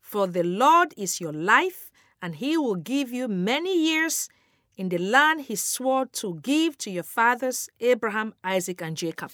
For 0.00 0.28
the 0.28 0.44
Lord 0.44 0.94
is 0.96 1.20
your 1.20 1.32
life, 1.32 1.90
and 2.22 2.36
he 2.36 2.56
will 2.56 2.76
give 2.76 3.10
you 3.10 3.26
many 3.26 3.76
years 3.76 4.28
in 4.76 4.90
the 4.90 4.98
land 4.98 5.40
he 5.40 5.56
swore 5.56 6.06
to 6.06 6.38
give 6.40 6.78
to 6.78 6.90
your 6.92 7.02
fathers, 7.02 7.68
Abraham, 7.80 8.34
Isaac, 8.44 8.80
and 8.82 8.96
Jacob. 8.96 9.32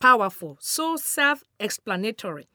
Powerful, 0.00 0.56
so 0.60 0.96
self 0.96 1.44
explanatory. 1.60 2.48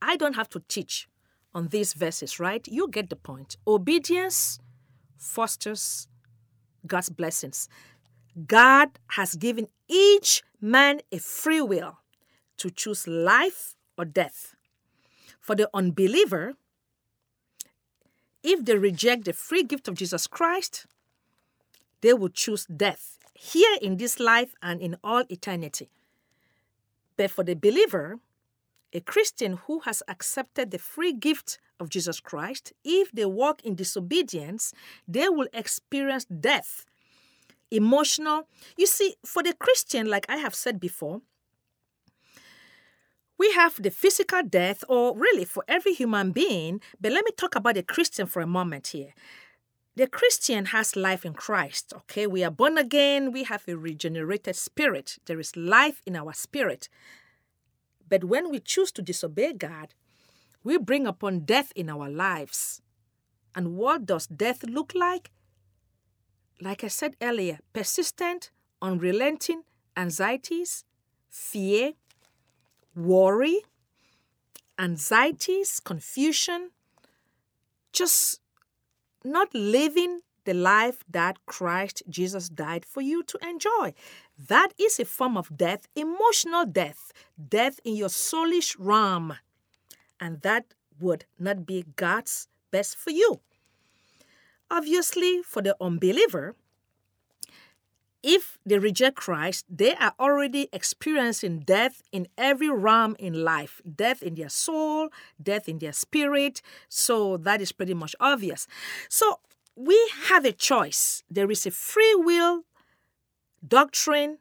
I 0.00 0.16
don't 0.16 0.36
have 0.36 0.48
to 0.50 0.62
teach 0.68 1.08
on 1.52 1.68
these 1.68 1.92
verses, 1.94 2.38
right? 2.38 2.64
You 2.68 2.86
get 2.86 3.10
the 3.10 3.16
point. 3.16 3.56
Obedience 3.66 4.60
fosters 5.22 6.08
God's 6.86 7.08
blessings. 7.08 7.68
God 8.46 8.98
has 9.08 9.34
given 9.36 9.68
each 9.88 10.42
man 10.60 11.00
a 11.12 11.18
free 11.18 11.60
will 11.60 11.98
to 12.56 12.70
choose 12.70 13.06
life 13.06 13.74
or 13.96 14.04
death. 14.04 14.54
For 15.40 15.54
the 15.54 15.68
unbeliever, 15.74 16.54
if 18.42 18.64
they 18.64 18.76
reject 18.76 19.24
the 19.24 19.32
free 19.32 19.62
gift 19.62 19.88
of 19.88 19.94
Jesus 19.94 20.26
Christ, 20.26 20.86
they 22.00 22.12
will 22.12 22.28
choose 22.28 22.66
death 22.66 23.18
here 23.34 23.78
in 23.80 23.96
this 23.96 24.18
life 24.18 24.54
and 24.62 24.80
in 24.80 24.96
all 25.04 25.24
eternity. 25.28 25.90
But 27.16 27.30
for 27.30 27.44
the 27.44 27.54
believer, 27.54 28.18
a 28.92 29.00
Christian 29.00 29.58
who 29.66 29.80
has 29.80 30.02
accepted 30.08 30.70
the 30.70 30.78
free 30.78 31.12
gift 31.12 31.58
of 31.80 31.88
Jesus 31.88 32.20
Christ, 32.20 32.72
if 32.84 33.10
they 33.12 33.24
walk 33.24 33.62
in 33.64 33.74
disobedience, 33.74 34.72
they 35.08 35.28
will 35.28 35.48
experience 35.52 36.24
death 36.24 36.84
emotional. 37.72 38.46
You 38.76 38.86
see, 38.86 39.16
for 39.24 39.42
the 39.42 39.54
Christian, 39.54 40.06
like 40.06 40.26
I 40.28 40.36
have 40.36 40.54
said 40.54 40.78
before, 40.78 41.22
we 43.38 43.50
have 43.54 43.82
the 43.82 43.90
physical 43.90 44.42
death, 44.42 44.84
or 44.88 45.16
really 45.16 45.44
for 45.44 45.64
every 45.66 45.94
human 45.94 46.30
being. 46.30 46.80
But 47.00 47.12
let 47.12 47.24
me 47.24 47.32
talk 47.36 47.56
about 47.56 47.74
the 47.74 47.82
Christian 47.82 48.26
for 48.26 48.40
a 48.40 48.46
moment 48.46 48.88
here. 48.88 49.14
The 49.96 50.06
Christian 50.06 50.66
has 50.66 50.96
life 50.96 51.24
in 51.24 51.34
Christ, 51.34 51.92
okay? 51.96 52.26
We 52.26 52.44
are 52.44 52.50
born 52.50 52.78
again, 52.78 53.32
we 53.32 53.44
have 53.44 53.64
a 53.66 53.76
regenerated 53.76 54.54
spirit. 54.54 55.18
There 55.26 55.40
is 55.40 55.56
life 55.56 56.02
in 56.06 56.14
our 56.14 56.32
spirit. 56.32 56.88
But 58.12 58.24
when 58.24 58.50
we 58.50 58.60
choose 58.60 58.92
to 58.92 59.00
disobey 59.00 59.54
God, 59.54 59.94
we 60.62 60.76
bring 60.76 61.06
upon 61.06 61.46
death 61.46 61.72
in 61.74 61.88
our 61.88 62.10
lives. 62.10 62.82
And 63.54 63.74
what 63.74 64.04
does 64.04 64.26
death 64.26 64.62
look 64.64 64.92
like? 64.94 65.30
Like 66.60 66.84
I 66.84 66.88
said 66.88 67.16
earlier, 67.22 67.60
persistent, 67.72 68.50
unrelenting 68.82 69.62
anxieties, 69.96 70.84
fear, 71.30 71.92
worry, 72.94 73.60
anxieties, 74.78 75.80
confusion, 75.80 76.72
just 77.94 78.42
not 79.24 79.54
living 79.54 80.20
the 80.44 80.54
life 80.54 81.04
that 81.08 81.44
Christ 81.46 82.02
Jesus 82.08 82.48
died 82.48 82.84
for 82.84 83.00
you 83.00 83.22
to 83.24 83.38
enjoy. 83.46 83.94
That 84.38 84.72
is 84.78 84.98
a 84.98 85.04
form 85.04 85.36
of 85.36 85.56
death, 85.56 85.86
emotional 85.94 86.66
death, 86.66 87.12
death 87.48 87.80
in 87.84 87.96
your 87.96 88.08
soulish 88.08 88.76
realm. 88.78 89.34
And 90.20 90.40
that 90.42 90.74
would 91.00 91.24
not 91.38 91.66
be 91.66 91.84
God's 91.96 92.48
best 92.70 92.96
for 92.96 93.10
you. 93.10 93.40
Obviously, 94.70 95.42
for 95.42 95.60
the 95.60 95.76
unbeliever, 95.80 96.54
if 98.22 98.56
they 98.64 98.78
reject 98.78 99.16
Christ, 99.16 99.66
they 99.68 99.94
are 99.96 100.14
already 100.18 100.68
experiencing 100.72 101.60
death 101.60 102.02
in 102.12 102.28
every 102.38 102.70
realm 102.70 103.16
in 103.18 103.44
life 103.44 103.82
death 103.84 104.22
in 104.22 104.36
their 104.36 104.48
soul, 104.48 105.08
death 105.42 105.68
in 105.68 105.78
their 105.78 105.92
spirit. 105.92 106.62
So 106.88 107.36
that 107.38 107.60
is 107.60 107.72
pretty 107.72 107.94
much 107.94 108.14
obvious. 108.20 108.68
So 109.08 109.40
we 109.76 110.10
have 110.24 110.44
a 110.44 110.52
choice. 110.52 111.22
There 111.30 111.50
is 111.50 111.66
a 111.66 111.70
free 111.70 112.14
will 112.14 112.62
doctrine, 113.66 114.38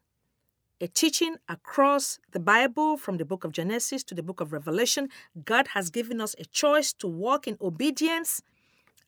a 0.79 0.87
teaching 0.87 1.37
across 1.47 2.19
the 2.31 2.39
Bible 2.39 2.97
from 2.97 3.17
the 3.17 3.25
book 3.25 3.43
of 3.43 3.51
Genesis 3.51 4.03
to 4.05 4.15
the 4.15 4.23
book 4.23 4.41
of 4.41 4.51
Revelation. 4.51 5.09
God 5.45 5.69
has 5.69 5.89
given 5.89 6.19
us 6.19 6.35
a 6.39 6.45
choice 6.45 6.91
to 6.93 7.07
walk 7.07 7.47
in 7.47 7.57
obedience 7.61 8.41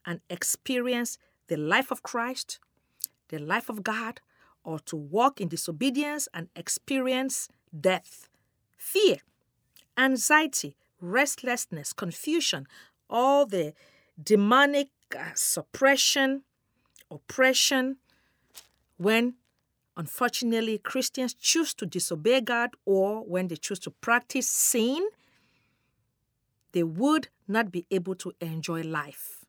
and 0.06 0.22
experience 0.30 1.18
the 1.48 1.58
life 1.58 1.92
of 1.92 2.04
Christ, 2.04 2.60
the 3.30 3.40
life 3.40 3.70
of 3.70 3.84
God 3.84 4.22
or 4.64 4.80
to 4.80 4.96
walk 4.96 5.42
in 5.42 5.48
disobedience 5.48 6.28
and 6.34 6.48
experience 6.56 7.50
death, 7.78 8.30
fear, 8.78 9.18
anxiety, 9.98 10.76
restlessness, 11.02 11.92
confusion, 11.92 12.68
all 13.10 13.46
the 13.46 13.74
demonic 14.22 14.90
uh, 15.16 15.32
suppression, 15.36 16.43
oppression, 17.09 17.97
when 18.97 19.36
unfortunately 19.95 20.78
Christians 20.78 21.34
choose 21.34 21.74
to 21.76 21.86
disobey 21.86 22.41
God 22.41 22.72
or 22.86 23.22
when 23.22 23.47
they 23.47 23.55
choose 23.55 23.80
to 23.80 23.91
practice 23.91 24.47
sin, 24.47 25.07
they 26.72 26.84
would 26.84 27.28
not 27.47 27.72
be 27.72 27.86
able 27.91 28.16
to 28.16 28.34
enjoy 28.41 28.82
life 28.82 29.45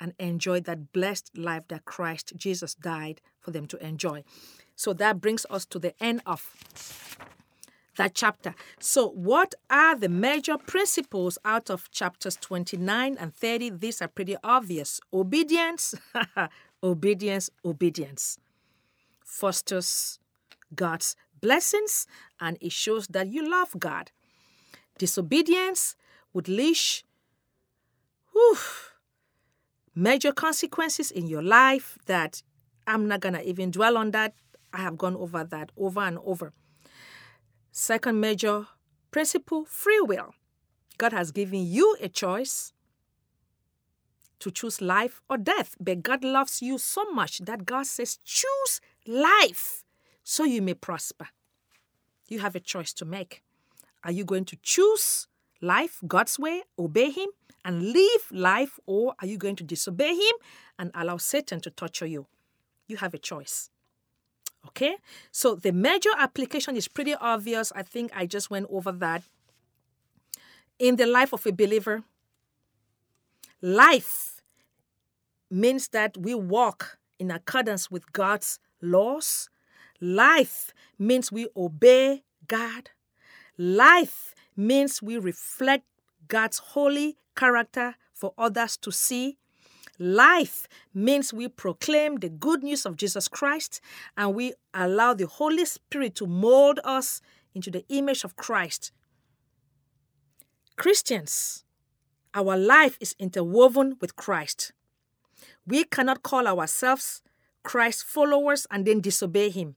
and 0.00 0.12
enjoy 0.18 0.60
that 0.60 0.92
blessed 0.92 1.36
life 1.36 1.64
that 1.68 1.84
Christ 1.84 2.32
Jesus 2.36 2.74
died 2.74 3.20
for 3.40 3.50
them 3.50 3.66
to 3.66 3.84
enjoy. 3.84 4.24
So 4.74 4.92
that 4.94 5.20
brings 5.20 5.46
us 5.48 5.64
to 5.66 5.78
the 5.78 5.94
end 6.02 6.22
of 6.26 6.52
that 7.96 8.14
chapter. 8.14 8.54
So, 8.78 9.08
what 9.08 9.54
are 9.70 9.96
the 9.96 10.08
major 10.08 10.56
principles 10.58 11.38
out 11.44 11.70
of 11.70 11.90
chapters 11.90 12.36
29 12.36 13.16
and 13.18 13.34
30? 13.34 13.70
These 13.70 14.00
are 14.02 14.08
pretty 14.08 14.36
obvious 14.42 15.00
obedience, 15.12 15.94
obedience, 16.82 17.50
obedience 17.64 18.38
fosters 19.26 20.18
God's 20.74 21.16
blessings 21.40 22.06
and 22.40 22.56
it 22.60 22.72
shows 22.72 23.06
that 23.08 23.28
you 23.28 23.48
love 23.48 23.74
God. 23.78 24.12
Disobedience 24.98 25.96
would 26.32 26.48
leash 26.48 27.04
whew, 28.32 28.56
major 29.94 30.32
consequences 30.32 31.10
in 31.10 31.26
your 31.26 31.42
life 31.42 31.98
that 32.06 32.42
I'm 32.86 33.08
not 33.08 33.20
going 33.20 33.34
to 33.34 33.42
even 33.46 33.70
dwell 33.70 33.96
on 33.96 34.12
that. 34.12 34.34
I 34.72 34.78
have 34.78 34.96
gone 34.96 35.16
over 35.16 35.44
that 35.44 35.70
over 35.76 36.00
and 36.00 36.18
over. 36.24 36.52
Second 37.78 38.18
major 38.18 38.68
principle 39.10 39.66
free 39.66 40.00
will. 40.00 40.34
God 40.96 41.12
has 41.12 41.30
given 41.30 41.66
you 41.66 41.94
a 42.00 42.08
choice 42.08 42.72
to 44.38 44.50
choose 44.50 44.80
life 44.80 45.20
or 45.28 45.36
death, 45.36 45.76
but 45.78 46.02
God 46.02 46.24
loves 46.24 46.62
you 46.62 46.78
so 46.78 47.04
much 47.12 47.40
that 47.40 47.66
God 47.66 47.86
says, 47.86 48.18
choose 48.24 48.80
life 49.06 49.84
so 50.24 50.44
you 50.44 50.62
may 50.62 50.72
prosper. 50.72 51.28
You 52.28 52.38
have 52.38 52.56
a 52.56 52.60
choice 52.60 52.94
to 52.94 53.04
make. 53.04 53.42
Are 54.04 54.10
you 54.10 54.24
going 54.24 54.46
to 54.46 54.56
choose 54.62 55.28
life 55.60 56.00
God's 56.06 56.38
way, 56.38 56.62
obey 56.78 57.10
Him, 57.10 57.28
and 57.62 57.92
live 57.92 58.32
life, 58.32 58.80
or 58.86 59.14
are 59.20 59.26
you 59.26 59.36
going 59.36 59.56
to 59.56 59.64
disobey 59.64 60.14
him 60.14 60.36
and 60.78 60.90
allow 60.94 61.18
Satan 61.18 61.60
to 61.60 61.70
torture 61.70 62.06
you? 62.06 62.26
You 62.86 62.96
have 62.96 63.12
a 63.12 63.18
choice. 63.18 63.68
Okay? 64.68 64.96
So 65.30 65.54
the 65.54 65.72
major 65.72 66.10
application 66.18 66.76
is 66.76 66.88
pretty 66.88 67.14
obvious. 67.14 67.72
I 67.74 67.82
think 67.82 68.10
I 68.14 68.26
just 68.26 68.50
went 68.50 68.66
over 68.70 68.92
that. 68.92 69.22
In 70.78 70.96
the 70.96 71.06
life 71.06 71.32
of 71.32 71.46
a 71.46 71.52
believer, 71.52 72.02
life 73.62 74.42
means 75.50 75.88
that 75.88 76.16
we 76.16 76.34
walk 76.34 76.98
in 77.18 77.30
accordance 77.30 77.90
with 77.90 78.12
God's 78.12 78.58
laws. 78.82 79.48
Life 80.00 80.74
means 80.98 81.32
we 81.32 81.48
obey 81.56 82.24
God. 82.46 82.90
Life 83.56 84.34
means 84.56 85.00
we 85.00 85.18
reflect 85.18 85.84
God's 86.28 86.58
holy 86.58 87.16
character 87.34 87.94
for 88.12 88.34
others 88.36 88.76
to 88.78 88.90
see. 88.92 89.38
Life 89.98 90.68
means 90.92 91.32
we 91.32 91.48
proclaim 91.48 92.16
the 92.16 92.28
good 92.28 92.62
news 92.62 92.84
of 92.84 92.96
Jesus 92.96 93.28
Christ 93.28 93.80
and 94.16 94.34
we 94.34 94.52
allow 94.74 95.14
the 95.14 95.26
Holy 95.26 95.64
Spirit 95.64 96.14
to 96.16 96.26
mold 96.26 96.80
us 96.84 97.20
into 97.54 97.70
the 97.70 97.84
image 97.88 98.24
of 98.24 98.36
Christ. 98.36 98.92
Christians, 100.76 101.64
our 102.34 102.56
life 102.56 102.98
is 103.00 103.14
interwoven 103.18 103.96
with 104.00 104.16
Christ. 104.16 104.72
We 105.66 105.84
cannot 105.84 106.22
call 106.22 106.46
ourselves 106.46 107.22
Christ 107.62 108.04
followers 108.04 108.66
and 108.70 108.84
then 108.84 109.00
disobey 109.00 109.50
Him. 109.50 109.76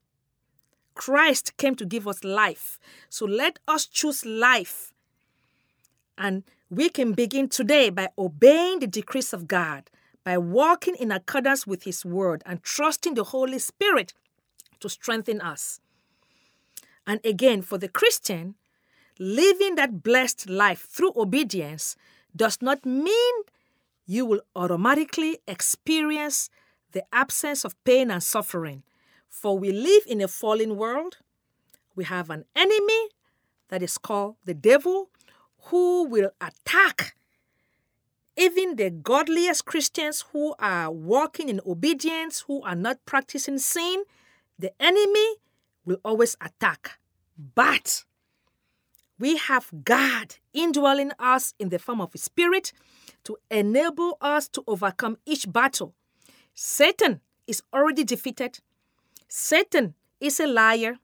Christ 0.93 1.55
came 1.55 1.75
to 1.75 1.85
give 1.85 2.07
us 2.07 2.25
life. 2.25 2.77
So 3.09 3.25
let 3.25 3.59
us 3.67 3.85
choose 3.85 4.25
life 4.25 4.91
and 6.19 6.43
we 6.69 6.89
can 6.89 7.13
begin 7.13 7.47
today 7.47 7.89
by 7.89 8.09
obeying 8.17 8.79
the 8.79 8.87
decrees 8.87 9.33
of 9.33 9.47
God, 9.47 9.89
by 10.29 10.37
walking 10.37 10.93
in 10.99 11.11
accordance 11.11 11.65
with 11.65 11.85
His 11.85 12.05
word 12.05 12.43
and 12.45 12.61
trusting 12.61 13.15
the 13.15 13.23
Holy 13.23 13.57
Spirit 13.57 14.13
to 14.79 14.87
strengthen 14.87 15.41
us. 15.41 15.81
And 17.07 17.19
again, 17.25 17.63
for 17.63 17.79
the 17.79 17.87
Christian, 17.87 18.53
living 19.17 19.73
that 19.73 20.03
blessed 20.03 20.47
life 20.47 20.85
through 20.87 21.13
obedience 21.15 21.95
does 22.35 22.61
not 22.61 22.85
mean 22.85 23.33
you 24.05 24.23
will 24.23 24.41
automatically 24.55 25.39
experience 25.47 26.51
the 26.91 27.03
absence 27.11 27.65
of 27.65 27.83
pain 27.83 28.11
and 28.11 28.21
suffering. 28.21 28.83
For 29.27 29.57
we 29.57 29.71
live 29.71 30.03
in 30.05 30.21
a 30.21 30.27
fallen 30.27 30.77
world. 30.77 31.17
We 31.95 32.03
have 32.03 32.29
an 32.29 32.45
enemy 32.55 33.09
that 33.69 33.81
is 33.81 33.97
called 33.97 34.35
the 34.45 34.53
devil, 34.53 35.09
who 35.69 36.03
will 36.03 36.29
attack 36.39 37.15
even 38.39 38.77
the 38.77 38.89
godliest 38.89 39.65
Christians 39.65 40.23
who 40.31 40.55
are 40.59 40.89
walking 40.89 41.49
in 41.49 41.59
obedience, 41.65 42.45
who 42.47 42.63
are 42.63 42.75
not 42.75 43.05
practicing 43.05 43.59
sin, 43.59 44.03
the 44.57 44.71
enemy 44.79 45.35
will 45.83 45.97
always 46.05 46.37
attack. 46.39 46.99
But 47.53 48.05
we 49.19 49.35
have 49.35 49.69
God 49.83 50.37
indwelling 50.53 51.11
us 51.19 51.53
in 51.59 51.67
the 51.67 51.79
form 51.79 51.99
of 51.99 52.15
a 52.15 52.17
spirit 52.17 52.71
to 53.25 53.35
enable 53.51 54.17
us 54.21 54.47
to 54.49 54.63
overcome 54.67 55.17
each 55.25 55.51
battle. 55.51 55.93
Satan 56.53 57.19
is 57.45 57.61
already 57.73 58.05
defeated. 58.05 58.59
Satan 59.27 59.95
is 60.21 60.39
a 60.39 60.47
liar. 60.47 60.95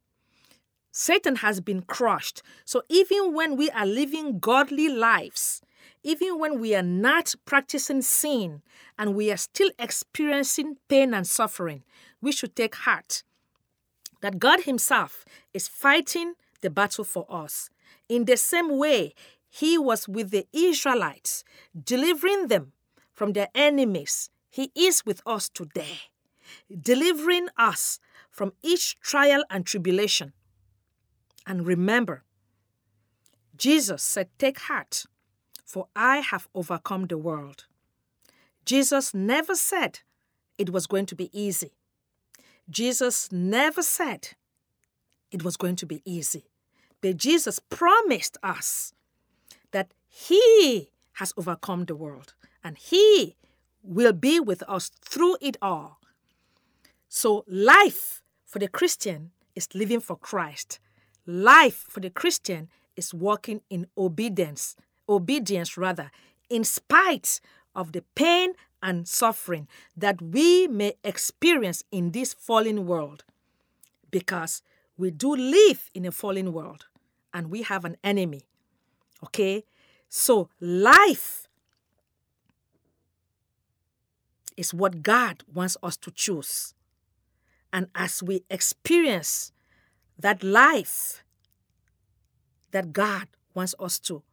Satan 0.92 1.38
has 1.38 1.60
been 1.60 1.82
crushed. 1.82 2.42
So 2.64 2.84
even 2.88 3.34
when 3.34 3.58
we 3.58 3.70
are 3.72 3.86
living 3.86 4.40
godly 4.40 4.88
lives, 4.88 5.62
even 6.06 6.38
when 6.38 6.60
we 6.60 6.76
are 6.76 6.84
not 6.84 7.34
practicing 7.46 8.04
sin 8.04 8.62
and 8.98 9.16
we 9.16 9.32
are 9.32 9.38
still 9.38 9.72
experiencing 9.80 10.78
pain 10.88 11.16
and 11.16 11.26
suffering, 11.26 11.84
we 12.22 12.32
should 12.32 12.56
take 12.56 12.76
heart 12.76 13.24
that 14.22 14.38
God 14.38 14.62
Himself 14.62 15.26
is 15.52 15.68
fighting 15.68 16.36
the 16.62 16.70
battle 16.70 17.04
for 17.04 17.26
us. 17.28 17.72
In 18.08 18.26
the 18.26 18.38
same 18.38 18.78
way, 18.78 19.16
He 19.50 19.80
was 19.80 20.08
with 20.08 20.30
the 20.30 20.46
Israelites, 20.54 21.44
delivering 21.84 22.50
them 22.50 22.74
from 23.12 23.34
their 23.34 23.50
enemies. 23.56 24.30
He 24.52 24.72
is 24.76 25.08
with 25.08 25.24
us 25.26 25.50
today, 25.50 25.98
delivering 26.70 27.50
us 27.58 28.00
from 28.30 28.54
each 28.62 29.00
trial 29.00 29.44
and 29.50 29.66
tribulation. 29.66 30.34
And 31.48 31.66
remember, 31.66 32.24
Jesus 33.58 34.04
said, 34.04 34.30
Take 34.38 34.60
heart, 34.60 35.06
for 35.66 35.88
I 35.96 36.18
have 36.18 36.48
overcome 36.54 37.08
the 37.08 37.18
world. 37.18 37.66
Jesus 38.66 39.14
never 39.14 39.56
said 39.56 40.00
it 40.58 40.70
was 40.70 40.88
going 40.88 41.06
to 41.08 41.16
be 41.16 41.30
easy. 41.38 41.72
Jesus 42.70 43.32
never 43.32 43.84
said 43.84 44.30
it 45.32 45.44
was 45.44 45.58
going 45.58 45.76
to 45.78 45.86
be 45.86 46.02
easy. 46.06 46.46
But 47.02 47.18
Jesus 47.18 47.60
promised 47.60 48.38
us 48.42 48.94
that 49.72 49.92
He 50.08 50.90
has 51.14 51.34
overcome 51.38 51.86
the 51.86 51.96
world 51.96 52.34
and 52.64 52.78
He 52.78 53.36
will 53.84 54.14
be 54.14 54.40
with 54.40 54.64
us 54.68 54.90
through 55.02 55.38
it 55.42 55.58
all. 55.62 56.00
So, 57.08 57.46
life 57.48 58.24
for 58.46 58.60
the 58.60 58.68
Christian 58.68 59.32
is 59.56 59.68
living 59.74 60.00
for 60.00 60.16
Christ. 60.16 60.80
Life 61.26 61.86
for 61.90 62.00
the 62.00 62.10
Christian 62.10 62.70
is 62.96 63.14
walking 63.14 63.62
in 63.70 63.88
obedience, 63.98 64.76
obedience 65.08 65.78
rather, 65.78 66.12
in 66.50 66.64
spite 66.64 67.40
of 67.76 67.92
the 67.92 68.04
pain 68.16 68.54
and 68.82 69.08
suffering 69.08 69.68
that 69.98 70.22
we 70.22 70.68
may 70.68 70.94
experience 71.04 71.84
in 71.92 72.12
this 72.12 72.34
fallen 72.34 72.86
world. 72.86 73.24
Because 74.12 74.62
we 74.98 75.12
do 75.12 75.36
live 75.36 75.90
in 75.94 76.06
a 76.06 76.12
fallen 76.12 76.54
world 76.54 76.86
and 77.34 77.50
we 77.50 77.64
have 77.64 77.84
an 77.84 77.98
enemy. 78.04 78.44
Okay? 79.24 79.64
So, 80.08 80.50
life 80.62 81.48
is 84.56 84.74
what 84.74 85.02
God 85.02 85.44
wants 85.54 85.76
us 85.84 85.98
to 85.98 86.12
choose. 86.12 86.74
And 87.74 87.88
as 87.94 88.24
we 88.24 88.44
experience 88.50 89.52
that 90.18 90.44
life 90.44 91.24
that 92.72 92.94
God 92.94 93.28
wants 93.54 93.76
us 93.80 94.00
to 94.00 94.24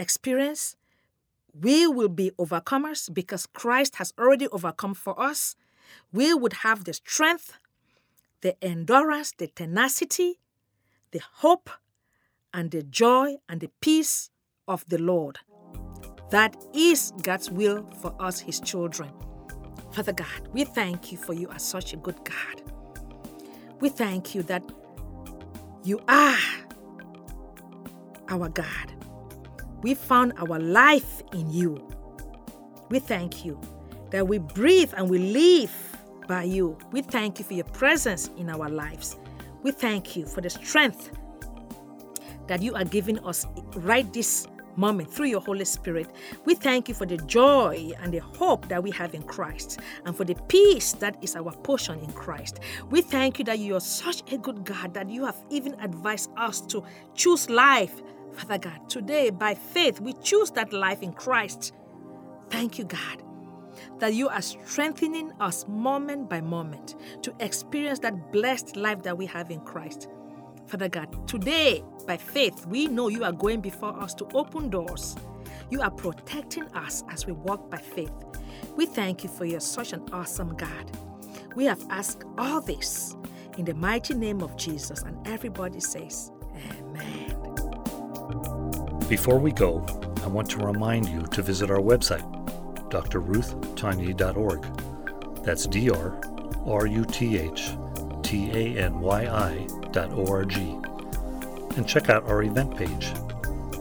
experience, 0.00 0.76
we 1.52 1.86
will 1.86 2.08
be 2.08 2.30
overcomers 2.38 3.12
because 3.12 3.46
Christ 3.46 3.96
has 3.96 4.12
already 4.18 4.48
overcome 4.48 4.94
for 4.94 5.20
us. 5.20 5.56
We 6.12 6.32
would 6.34 6.52
have 6.64 6.84
the 6.84 6.92
strength, 6.92 7.58
the 8.40 8.62
endurance, 8.64 9.32
the 9.36 9.48
tenacity, 9.48 10.38
the 11.10 11.20
hope, 11.34 11.70
and 12.54 12.70
the 12.70 12.82
joy 12.82 13.36
and 13.48 13.60
the 13.60 13.70
peace 13.80 14.30
of 14.66 14.84
the 14.88 14.98
Lord. 14.98 15.38
That 16.30 16.56
is 16.72 17.12
God's 17.22 17.50
will 17.50 17.88
for 18.00 18.14
us, 18.20 18.40
His 18.40 18.60
children. 18.60 19.10
Father 19.92 20.12
God, 20.12 20.48
we 20.52 20.64
thank 20.64 21.10
you 21.10 21.18
for 21.18 21.34
you 21.34 21.48
are 21.48 21.58
such 21.58 21.92
a 21.92 21.96
good 21.96 22.18
God. 22.24 22.62
We 23.80 23.88
thank 23.88 24.34
you 24.34 24.42
that 24.44 24.62
you 25.82 26.00
are 26.06 26.38
our 28.28 28.48
God. 28.48 28.99
We 29.82 29.94
found 29.94 30.34
our 30.38 30.58
life 30.58 31.22
in 31.32 31.50
you. 31.50 31.86
We 32.90 32.98
thank 32.98 33.44
you 33.44 33.60
that 34.10 34.26
we 34.26 34.38
breathe 34.38 34.92
and 34.96 35.08
we 35.08 35.18
live 35.18 35.72
by 36.28 36.44
you. 36.44 36.76
We 36.92 37.02
thank 37.02 37.38
you 37.38 37.44
for 37.44 37.54
your 37.54 37.64
presence 37.64 38.30
in 38.36 38.50
our 38.50 38.68
lives. 38.68 39.16
We 39.62 39.72
thank 39.72 40.16
you 40.16 40.26
for 40.26 40.40
the 40.40 40.50
strength 40.50 41.10
that 42.46 42.62
you 42.62 42.74
are 42.74 42.84
giving 42.84 43.18
us 43.20 43.46
right 43.76 44.10
this 44.12 44.46
moment 44.76 45.12
through 45.12 45.26
your 45.26 45.40
Holy 45.40 45.64
Spirit. 45.64 46.10
We 46.44 46.54
thank 46.54 46.88
you 46.88 46.94
for 46.94 47.06
the 47.06 47.16
joy 47.18 47.92
and 48.00 48.12
the 48.12 48.18
hope 48.18 48.68
that 48.68 48.82
we 48.82 48.90
have 48.92 49.14
in 49.14 49.22
Christ 49.22 49.80
and 50.04 50.16
for 50.16 50.24
the 50.24 50.34
peace 50.48 50.92
that 50.94 51.22
is 51.22 51.36
our 51.36 51.52
portion 51.52 51.98
in 52.00 52.12
Christ. 52.12 52.60
We 52.90 53.02
thank 53.02 53.38
you 53.38 53.44
that 53.46 53.58
you 53.58 53.76
are 53.76 53.80
such 53.80 54.22
a 54.32 54.38
good 54.38 54.64
God 54.64 54.94
that 54.94 55.08
you 55.08 55.24
have 55.24 55.42
even 55.50 55.74
advised 55.80 56.30
us 56.36 56.60
to 56.62 56.82
choose 57.14 57.48
life 57.50 58.02
Father 58.34 58.58
God, 58.58 58.88
today 58.88 59.30
by 59.30 59.54
faith 59.54 60.00
we 60.00 60.12
choose 60.14 60.50
that 60.52 60.72
life 60.72 61.02
in 61.02 61.12
Christ. 61.12 61.72
Thank 62.48 62.78
you, 62.78 62.84
God, 62.84 63.22
that 63.98 64.14
you 64.14 64.28
are 64.28 64.42
strengthening 64.42 65.32
us 65.40 65.66
moment 65.68 66.28
by 66.28 66.40
moment 66.40 66.96
to 67.22 67.34
experience 67.40 67.98
that 68.00 68.32
blessed 68.32 68.76
life 68.76 69.02
that 69.02 69.16
we 69.16 69.26
have 69.26 69.50
in 69.50 69.60
Christ. 69.60 70.08
Father 70.66 70.88
God, 70.88 71.26
today 71.28 71.82
by 72.06 72.16
faith 72.16 72.66
we 72.66 72.86
know 72.86 73.08
you 73.08 73.24
are 73.24 73.32
going 73.32 73.60
before 73.60 73.98
us 74.00 74.14
to 74.14 74.28
open 74.34 74.70
doors. 74.70 75.16
You 75.70 75.82
are 75.82 75.90
protecting 75.90 76.64
us 76.74 77.04
as 77.10 77.26
we 77.26 77.32
walk 77.32 77.70
by 77.70 77.78
faith. 77.78 78.12
We 78.76 78.86
thank 78.86 79.22
you 79.22 79.30
for 79.30 79.44
you're 79.44 79.60
such 79.60 79.92
an 79.92 80.04
awesome 80.12 80.56
God. 80.56 80.90
We 81.56 81.64
have 81.64 81.84
asked 81.90 82.24
all 82.38 82.60
this 82.60 83.16
in 83.58 83.64
the 83.64 83.74
mighty 83.74 84.14
name 84.14 84.42
of 84.42 84.56
Jesus, 84.56 85.02
and 85.02 85.26
everybody 85.26 85.80
says, 85.80 86.32
Amen. 86.54 87.39
Before 89.10 89.38
we 89.40 89.50
go, 89.50 89.84
I 90.22 90.28
want 90.28 90.48
to 90.50 90.64
remind 90.64 91.08
you 91.08 91.22
to 91.22 91.42
visit 91.42 91.68
our 91.68 91.80
website, 91.80 92.22
drruthtanyi.org. 92.90 95.42
That's 95.42 95.66
D 95.66 95.90
R 95.90 96.20
R 96.64 96.86
U 96.86 97.04
T 97.04 97.36
H 97.36 97.72
T 98.22 98.52
A 98.52 98.84
N 98.84 99.00
Y 99.00 99.26
I 99.26 99.66
dot 99.90 100.12
O 100.12 100.28
R 100.28 100.44
G. 100.44 100.78
And 101.76 101.88
check 101.88 102.08
out 102.08 102.28
our 102.28 102.44
event 102.44 102.76
page 102.76 103.12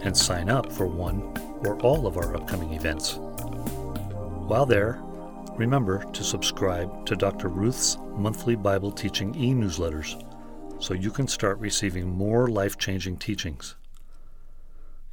and 0.02 0.18
sign 0.18 0.50
up 0.50 0.72
for 0.72 0.88
one 0.88 1.22
or 1.64 1.80
all 1.82 2.08
of 2.08 2.18
our 2.18 2.36
upcoming 2.36 2.74
events. 2.74 3.20
While 4.48 4.66
there, 4.66 5.00
remember 5.58 6.06
to 6.12 6.24
subscribe 6.24 7.06
to 7.06 7.16
Dr. 7.16 7.50
Ruth's 7.50 8.00
monthly 8.16 8.56
Bible 8.56 8.92
teaching 8.92 9.36
e 9.36 9.54
newsletters 9.54 10.26
so 10.80 10.96
you 10.96 11.12
can 11.12 11.28
start 11.28 11.60
receiving 11.60 12.10
more 12.10 12.48
life 12.48 12.80
changing 12.80 13.18
teachings. 13.18 13.76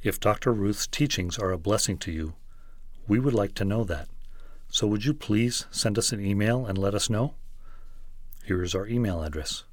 If 0.03 0.19
Dr. 0.19 0.53
Ruth's 0.53 0.87
teachings 0.87 1.39
are 1.39 1.51
a 1.51 1.57
blessing 1.57 1.97
to 1.99 2.11
you, 2.11 2.35
we 3.07 3.19
would 3.19 3.33
like 3.33 3.53
to 3.55 3.65
know 3.65 3.83
that. 3.85 4.07
So 4.69 4.85
would 4.87 5.05
you 5.05 5.13
please 5.13 5.65
send 5.71 5.97
us 5.97 6.11
an 6.11 6.23
email 6.23 6.65
and 6.65 6.77
let 6.77 6.93
us 6.93 7.09
know? 7.09 7.33
Here 8.45 8.63
is 8.63 8.75
our 8.75 8.87
email 8.87 9.23
address 9.23 9.63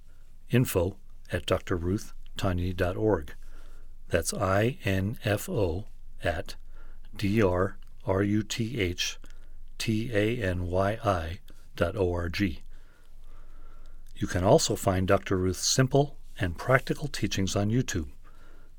info 0.50 0.96
at 1.30 1.46
drruthtanyi.org. 1.46 3.34
That's 4.08 4.34
I 4.34 4.78
N 4.84 5.18
F 5.24 5.48
O 5.48 5.86
at 6.22 6.54
D 7.16 7.42
R 7.42 7.76
R 8.06 8.22
U 8.22 8.42
T 8.42 8.80
H 8.80 9.18
T 9.78 10.10
A 10.12 10.42
N 10.42 10.66
Y 10.68 10.98
I 11.04 11.38
dot 11.76 11.96
O 11.96 12.12
R 12.12 12.28
G. 12.28 12.62
You 14.16 14.26
can 14.26 14.44
also 14.44 14.76
find 14.76 15.08
Dr. 15.08 15.36
Ruth's 15.36 15.66
simple 15.66 16.16
and 16.38 16.56
practical 16.56 17.08
teachings 17.08 17.56
on 17.56 17.70
YouTube. 17.70 18.08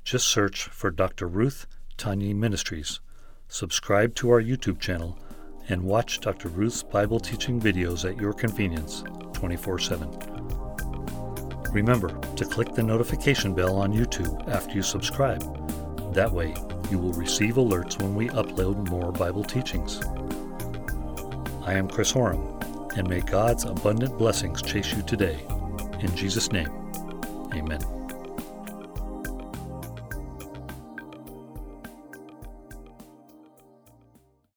Just 0.06 0.28
search 0.28 0.68
for 0.68 0.92
Dr. 0.92 1.26
Ruth 1.26 1.66
Tanyi 1.98 2.32
Ministries. 2.32 3.00
Subscribe 3.48 4.14
to 4.14 4.30
our 4.30 4.40
YouTube 4.40 4.78
channel 4.78 5.18
and 5.68 5.82
watch 5.82 6.20
Dr. 6.20 6.48
Ruth's 6.48 6.84
Bible 6.84 7.18
teaching 7.18 7.60
videos 7.60 8.08
at 8.08 8.16
your 8.16 8.32
convenience 8.32 9.02
24 9.32 9.80
7. 9.80 10.08
Remember 11.72 12.16
to 12.36 12.44
click 12.44 12.72
the 12.72 12.84
notification 12.84 13.52
bell 13.52 13.74
on 13.74 13.92
YouTube 13.92 14.48
after 14.48 14.76
you 14.76 14.82
subscribe. 14.82 15.42
That 16.14 16.30
way, 16.30 16.54
you 16.88 17.00
will 17.00 17.12
receive 17.14 17.56
alerts 17.56 18.00
when 18.00 18.14
we 18.14 18.28
upload 18.28 18.88
more 18.88 19.10
Bible 19.10 19.42
teachings. 19.42 20.00
I 21.66 21.72
am 21.74 21.88
Chris 21.88 22.12
Horam, 22.12 22.96
and 22.96 23.08
may 23.08 23.22
God's 23.22 23.64
abundant 23.64 24.16
blessings 24.18 24.62
chase 24.62 24.94
you 24.94 25.02
today. 25.02 25.44
In 25.98 26.14
Jesus' 26.14 26.52
name, 26.52 26.70
amen. 27.52 27.95